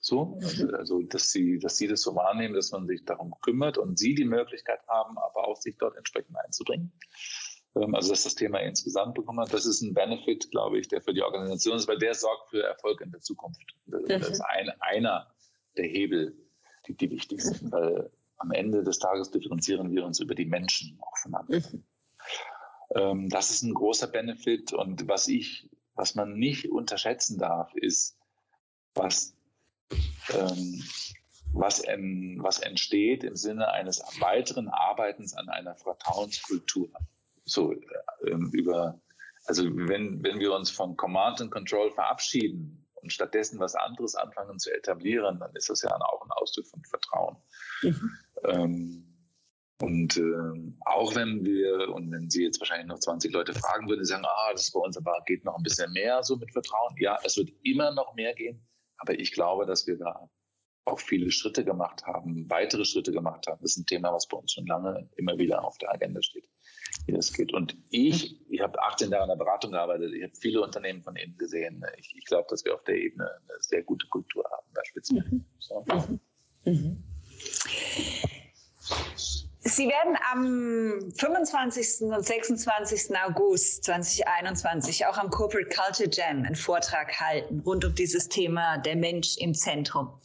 So, 0.00 0.38
mhm. 0.40 0.74
also 0.74 1.02
dass 1.02 1.32
sie, 1.32 1.58
dass 1.58 1.76
sie 1.76 1.86
das 1.86 2.00
so 2.00 2.14
wahrnehmen, 2.14 2.54
dass 2.54 2.72
man 2.72 2.86
sich 2.86 3.04
darum 3.04 3.34
kümmert 3.42 3.76
und 3.76 3.98
sie 3.98 4.14
die 4.14 4.24
Möglichkeit 4.24 4.80
haben, 4.88 5.18
aber 5.18 5.46
auch 5.46 5.56
sich 5.56 5.76
dort 5.76 5.98
entsprechend 5.98 6.34
einzubringen. 6.38 6.94
Ähm, 7.76 7.94
also 7.94 8.08
dass 8.08 8.22
das 8.22 8.34
Thema 8.34 8.60
insgesamt 8.60 9.16
bekommen 9.16 9.40
hat, 9.40 9.52
das 9.52 9.66
ist 9.66 9.82
ein 9.82 9.92
Benefit, 9.92 10.50
glaube 10.50 10.78
ich, 10.78 10.88
der 10.88 11.02
für 11.02 11.12
die 11.12 11.22
Organisation 11.22 11.76
ist, 11.76 11.86
weil 11.86 11.98
der 11.98 12.14
sorgt 12.14 12.48
für 12.48 12.62
Erfolg 12.62 13.02
in 13.02 13.10
der 13.10 13.20
Zukunft. 13.20 13.60
Das 13.84 14.30
ist 14.30 14.38
mhm. 14.38 14.46
ein, 14.48 14.70
einer 14.80 15.30
der 15.76 15.88
Hebel, 15.88 16.34
die, 16.86 16.96
die 16.96 17.10
wichtig 17.10 17.42
sind, 17.42 17.64
mhm. 17.64 17.72
weil 17.72 18.10
am 18.38 18.50
Ende 18.52 18.82
des 18.82 18.98
Tages 18.98 19.30
differenzieren 19.30 19.90
wir 19.90 20.06
uns 20.06 20.20
über 20.20 20.34
die 20.34 20.46
Menschen 20.46 20.98
auch 21.02 21.18
voneinander. 21.18 21.60
Ähm, 22.94 23.28
das 23.28 23.50
ist 23.50 23.62
ein 23.62 23.74
großer 23.74 24.06
Benefit 24.06 24.72
und 24.72 25.08
was 25.08 25.28
ich, 25.28 25.68
was 25.94 26.14
man 26.14 26.34
nicht 26.34 26.70
unterschätzen 26.70 27.38
darf, 27.38 27.74
ist, 27.74 28.16
was 28.94 29.34
ähm, 30.30 30.82
was, 31.52 31.80
en, 31.80 32.38
was 32.42 32.58
entsteht 32.60 33.24
im 33.24 33.36
Sinne 33.36 33.70
eines 33.70 34.00
weiteren 34.20 34.68
Arbeitens 34.68 35.34
an 35.34 35.48
einer 35.48 35.76
Vertrauenskultur. 35.76 36.88
So 37.44 37.72
äh, 37.72 38.30
über, 38.52 39.00
also 39.44 39.64
wenn, 39.64 40.22
wenn 40.22 40.38
wir 40.38 40.54
uns 40.54 40.70
von 40.70 40.96
Command 40.96 41.40
and 41.40 41.50
Control 41.50 41.90
verabschieden 41.90 42.86
und 42.94 43.12
stattdessen 43.12 43.58
was 43.58 43.74
anderes 43.74 44.14
anfangen 44.14 44.58
zu 44.58 44.72
etablieren, 44.72 45.40
dann 45.40 45.54
ist 45.54 45.68
das 45.68 45.82
ja 45.82 45.90
auch 45.94 46.22
ein 46.22 46.30
Ausdruck 46.30 46.66
von 46.68 46.82
Vertrauen. 46.84 47.36
Mhm. 47.82 48.18
Ähm, 48.44 49.11
und 49.82 50.16
äh, 50.16 50.72
auch 50.86 51.12
wenn 51.16 51.44
wir, 51.44 51.92
und 51.92 52.12
wenn 52.12 52.30
Sie 52.30 52.44
jetzt 52.44 52.60
wahrscheinlich 52.60 52.86
noch 52.86 53.00
20 53.00 53.32
Leute 53.32 53.52
fragen 53.52 53.88
würden, 53.88 54.04
sagen, 54.04 54.24
ah, 54.24 54.52
das 54.52 54.68
ist 54.68 54.72
bei 54.72 54.78
uns 54.78 54.96
aber 54.96 55.20
geht 55.26 55.44
noch 55.44 55.56
ein 55.56 55.62
bisschen 55.64 55.92
mehr 55.92 56.22
so 56.22 56.36
mit 56.36 56.52
Vertrauen. 56.52 56.94
Ja, 57.00 57.18
es 57.24 57.36
wird 57.36 57.50
immer 57.64 57.92
noch 57.92 58.14
mehr 58.14 58.32
gehen, 58.32 58.64
aber 58.98 59.18
ich 59.18 59.32
glaube, 59.32 59.66
dass 59.66 59.88
wir 59.88 59.98
da 59.98 60.30
auch 60.84 61.00
viele 61.00 61.32
Schritte 61.32 61.64
gemacht 61.64 62.06
haben, 62.06 62.48
weitere 62.48 62.84
Schritte 62.84 63.10
gemacht 63.10 63.48
haben. 63.48 63.58
Das 63.60 63.72
ist 63.72 63.78
ein 63.78 63.86
Thema, 63.86 64.12
was 64.12 64.28
bei 64.28 64.36
uns 64.36 64.52
schon 64.52 64.66
lange 64.66 65.10
immer 65.16 65.36
wieder 65.36 65.64
auf 65.64 65.76
der 65.78 65.90
Agenda 65.92 66.22
steht, 66.22 66.48
wie 67.06 67.12
das 67.12 67.32
geht. 67.32 67.52
Und 67.52 67.76
ich, 67.90 68.40
ich 68.50 68.60
habe 68.60 68.80
18 68.84 69.10
Jahre 69.10 69.24
in 69.24 69.30
der 69.30 69.44
Beratung 69.44 69.72
gearbeitet, 69.72 70.12
ich 70.14 70.22
habe 70.22 70.32
viele 70.40 70.62
Unternehmen 70.62 71.02
von 71.02 71.16
Ihnen 71.16 71.36
gesehen. 71.38 71.84
Ich, 71.98 72.14
ich 72.16 72.24
glaube, 72.26 72.46
dass 72.50 72.64
wir 72.64 72.72
auf 72.76 72.84
der 72.84 72.98
Ebene 72.98 73.28
eine 73.28 73.60
sehr 73.60 73.82
gute 73.82 74.06
Kultur 74.06 74.44
haben, 74.44 74.72
beispielsweise. 74.74 75.34
Mhm. 75.34 75.44
So. 75.58 75.84
Mhm. 75.88 76.20
Mhm. 76.72 77.02
Sie 79.64 79.86
werden 79.86 80.18
am 80.32 81.12
25. 81.12 82.08
und 82.12 82.24
26. 82.24 83.16
August 83.16 83.84
2021 83.84 85.06
auch 85.06 85.16
am 85.16 85.30
Corporate 85.30 85.68
Culture 85.68 86.10
Jam 86.10 86.44
einen 86.44 86.56
Vortrag 86.56 87.20
halten 87.20 87.60
rund 87.60 87.84
um 87.84 87.94
dieses 87.94 88.28
Thema 88.28 88.78
der 88.78 88.96
Mensch 88.96 89.36
im 89.38 89.54
Zentrum. 89.54 90.20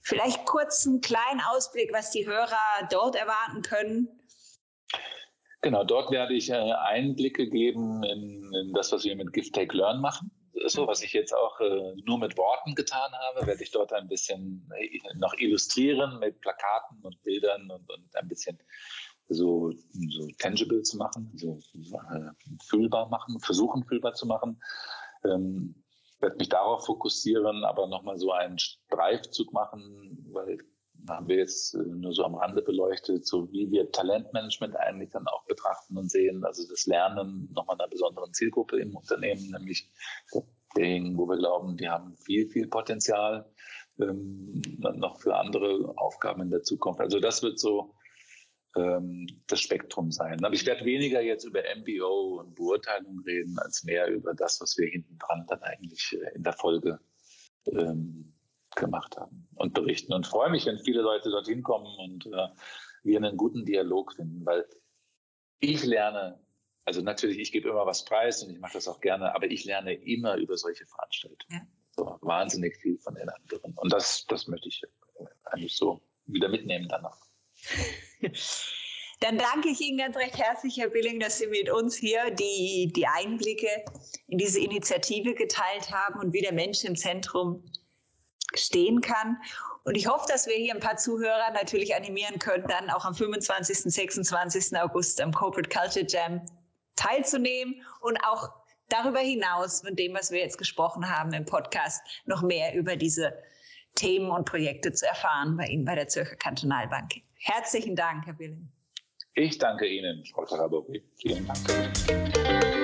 Vielleicht 0.00 0.46
kurz 0.46 0.86
einen 0.86 1.00
kleinen 1.00 1.40
Ausblick, 1.50 1.92
was 1.92 2.12
die 2.12 2.24
Hörer 2.24 2.56
dort 2.88 3.16
erwarten 3.16 3.62
können. 3.62 4.08
Genau, 5.60 5.82
dort 5.82 6.12
werde 6.12 6.34
ich 6.34 6.48
äh, 6.50 6.54
Einblicke 6.54 7.48
geben 7.48 8.04
in, 8.04 8.52
in 8.62 8.72
das, 8.74 8.92
was 8.92 9.02
wir 9.02 9.16
mit 9.16 9.32
Gift 9.32 9.56
Take 9.56 9.76
Learn 9.76 10.00
machen. 10.00 10.30
So, 10.66 10.86
was 10.86 11.02
ich 11.02 11.12
jetzt 11.12 11.32
auch 11.32 11.60
äh, 11.60 11.94
nur 12.04 12.18
mit 12.18 12.36
Worten 12.36 12.74
getan 12.74 13.12
habe, 13.12 13.46
werde 13.46 13.62
ich 13.62 13.70
dort 13.70 13.92
ein 13.92 14.08
bisschen 14.08 14.70
äh, 14.76 14.98
noch 15.16 15.34
illustrieren 15.34 16.18
mit 16.18 16.40
Plakaten 16.40 17.00
und 17.02 17.22
Bildern 17.22 17.70
und, 17.70 17.90
und 17.90 18.16
ein 18.16 18.28
bisschen 18.28 18.58
so, 19.28 19.72
so 19.72 20.28
tangible 20.38 20.82
zu 20.82 20.96
machen, 20.96 21.30
so, 21.36 21.58
äh, 21.74 22.30
fühlbar 22.66 23.08
machen, 23.08 23.38
versuchen 23.40 23.84
fühlbar 23.84 24.14
zu 24.14 24.26
machen. 24.26 24.60
Ähm, 25.24 25.84
werde 26.20 26.36
mich 26.36 26.48
darauf 26.48 26.84
fokussieren, 26.86 27.64
aber 27.64 27.86
nochmal 27.86 28.18
so 28.18 28.32
einen 28.32 28.58
Streifzug 28.58 29.52
machen, 29.52 30.26
weil 30.32 30.58
haben 31.08 31.28
wir 31.28 31.36
jetzt 31.36 31.74
äh, 31.74 31.78
nur 31.78 32.12
so 32.12 32.24
am 32.24 32.34
Rande 32.34 32.62
beleuchtet, 32.62 33.26
so 33.26 33.50
wie 33.52 33.70
wir 33.70 33.90
Talentmanagement 33.90 34.76
eigentlich 34.76 35.10
dann 35.10 35.26
auch 35.26 35.44
betrachten 35.46 35.96
und 35.96 36.10
sehen, 36.10 36.44
also 36.44 36.68
das 36.68 36.86
Lernen 36.86 37.48
nochmal 37.54 37.76
einer 37.78 37.88
besonderen 37.88 38.32
Zielgruppe 38.32 38.80
im 38.80 38.96
Unternehmen, 38.96 39.50
nämlich 39.50 39.90
derjenigen, 40.76 41.16
wo 41.16 41.26
wir 41.26 41.36
glauben, 41.36 41.76
die 41.76 41.88
haben 41.88 42.16
viel, 42.16 42.48
viel 42.48 42.68
Potenzial 42.68 43.50
ähm, 44.00 44.62
noch 44.78 45.20
für 45.20 45.36
andere 45.36 45.94
Aufgaben 45.96 46.42
in 46.42 46.50
der 46.50 46.62
Zukunft. 46.62 47.00
Also 47.00 47.20
das 47.20 47.42
wird 47.42 47.58
so 47.58 47.94
ähm, 48.76 49.26
das 49.46 49.60
Spektrum 49.60 50.10
sein. 50.10 50.44
Aber 50.44 50.54
ich 50.54 50.66
werde 50.66 50.84
weniger 50.84 51.20
jetzt 51.20 51.44
über 51.44 51.62
MBO 51.76 52.40
und 52.40 52.54
Beurteilung 52.54 53.20
reden, 53.26 53.58
als 53.58 53.84
mehr 53.84 54.08
über 54.08 54.34
das, 54.34 54.60
was 54.60 54.76
wir 54.78 54.88
hinten 54.88 55.18
dran 55.18 55.46
dann 55.48 55.62
eigentlich 55.62 56.16
äh, 56.20 56.36
in 56.36 56.42
der 56.42 56.52
Folge 56.52 57.00
ähm, 57.66 58.34
gemacht 58.76 59.16
haben 59.16 59.48
und 59.54 59.74
berichten. 59.74 60.12
Und 60.12 60.26
freue 60.26 60.50
mich, 60.50 60.66
wenn 60.66 60.78
viele 60.78 61.02
Leute 61.02 61.30
dorthin 61.30 61.62
kommen 61.62 61.86
und 61.98 62.26
äh, 62.26 62.48
wir 63.02 63.18
einen 63.18 63.36
guten 63.36 63.64
Dialog 63.64 64.12
finden, 64.14 64.44
weil 64.44 64.66
ich 65.60 65.84
lerne, 65.84 66.40
also 66.84 67.02
natürlich, 67.02 67.38
ich 67.38 67.52
gebe 67.52 67.68
immer 67.68 67.86
was 67.86 68.04
preis 68.04 68.42
und 68.42 68.50
ich 68.50 68.60
mache 68.60 68.74
das 68.74 68.88
auch 68.88 69.00
gerne, 69.00 69.34
aber 69.34 69.50
ich 69.50 69.64
lerne 69.64 69.94
immer 69.94 70.36
über 70.36 70.56
solche 70.56 70.86
Veranstaltungen. 70.86 71.50
Ja. 71.50 71.66
So, 71.96 72.18
wahnsinnig 72.20 72.76
viel 72.76 72.98
von 72.98 73.14
den 73.14 73.28
anderen. 73.28 73.74
Und 73.76 73.92
das, 73.92 74.24
das 74.26 74.46
möchte 74.46 74.68
ich 74.68 74.82
eigentlich 75.44 75.76
so 75.76 76.00
wieder 76.26 76.48
mitnehmen 76.48 76.88
dann 76.88 77.02
noch. 77.02 77.18
Dann 79.20 79.36
danke 79.36 79.70
ich 79.70 79.80
Ihnen 79.80 79.98
ganz 79.98 80.16
recht 80.16 80.38
herzlich, 80.38 80.76
Herr 80.76 80.90
Billing, 80.90 81.18
dass 81.18 81.38
Sie 81.38 81.48
mit 81.48 81.68
uns 81.68 81.96
hier 81.96 82.30
die, 82.30 82.92
die 82.94 83.06
Einblicke 83.08 83.84
in 84.28 84.38
diese 84.38 84.60
Initiative 84.60 85.34
geteilt 85.34 85.90
haben 85.90 86.20
und 86.20 86.32
wie 86.32 86.40
der 86.40 86.52
Mensch 86.52 86.84
im 86.84 86.94
Zentrum 86.94 87.64
stehen 88.54 89.00
kann. 89.00 89.36
Und 89.84 89.94
ich 89.94 90.06
hoffe, 90.06 90.26
dass 90.28 90.46
wir 90.46 90.54
hier 90.54 90.74
ein 90.74 90.80
paar 90.80 90.96
Zuhörer 90.96 91.50
natürlich 91.52 91.94
animieren 91.94 92.38
können, 92.38 92.66
dann 92.68 92.90
auch 92.90 93.04
am 93.04 93.14
25. 93.14 93.78
26. 93.92 94.78
August 94.78 95.20
am 95.20 95.32
Corporate 95.32 95.68
Culture 95.68 96.06
Jam 96.06 96.42
teilzunehmen 96.96 97.82
und 98.00 98.18
auch 98.24 98.50
darüber 98.88 99.20
hinaus 99.20 99.82
von 99.82 99.96
dem, 99.96 100.14
was 100.14 100.30
wir 100.30 100.40
jetzt 100.40 100.58
gesprochen 100.58 101.08
haben 101.08 101.32
im 101.32 101.44
Podcast, 101.44 102.02
noch 102.26 102.42
mehr 102.42 102.74
über 102.74 102.96
diese 102.96 103.32
Themen 103.94 104.30
und 104.30 104.44
Projekte 104.44 104.92
zu 104.92 105.06
erfahren 105.06 105.56
bei 105.56 105.66
Ihnen 105.66 105.84
bei 105.84 105.94
der 105.94 106.08
Zürcher 106.08 106.36
Kantonalbank. 106.36 107.14
Herzlichen 107.34 107.96
Dank, 107.96 108.26
Herr 108.26 108.34
Billing. 108.34 108.68
Ich 109.34 109.58
danke 109.58 109.86
Ihnen, 109.86 110.24
Frau 110.24 110.44
Tarabori. 110.44 111.02
Vielen 111.16 111.46
Dank. 111.46 112.77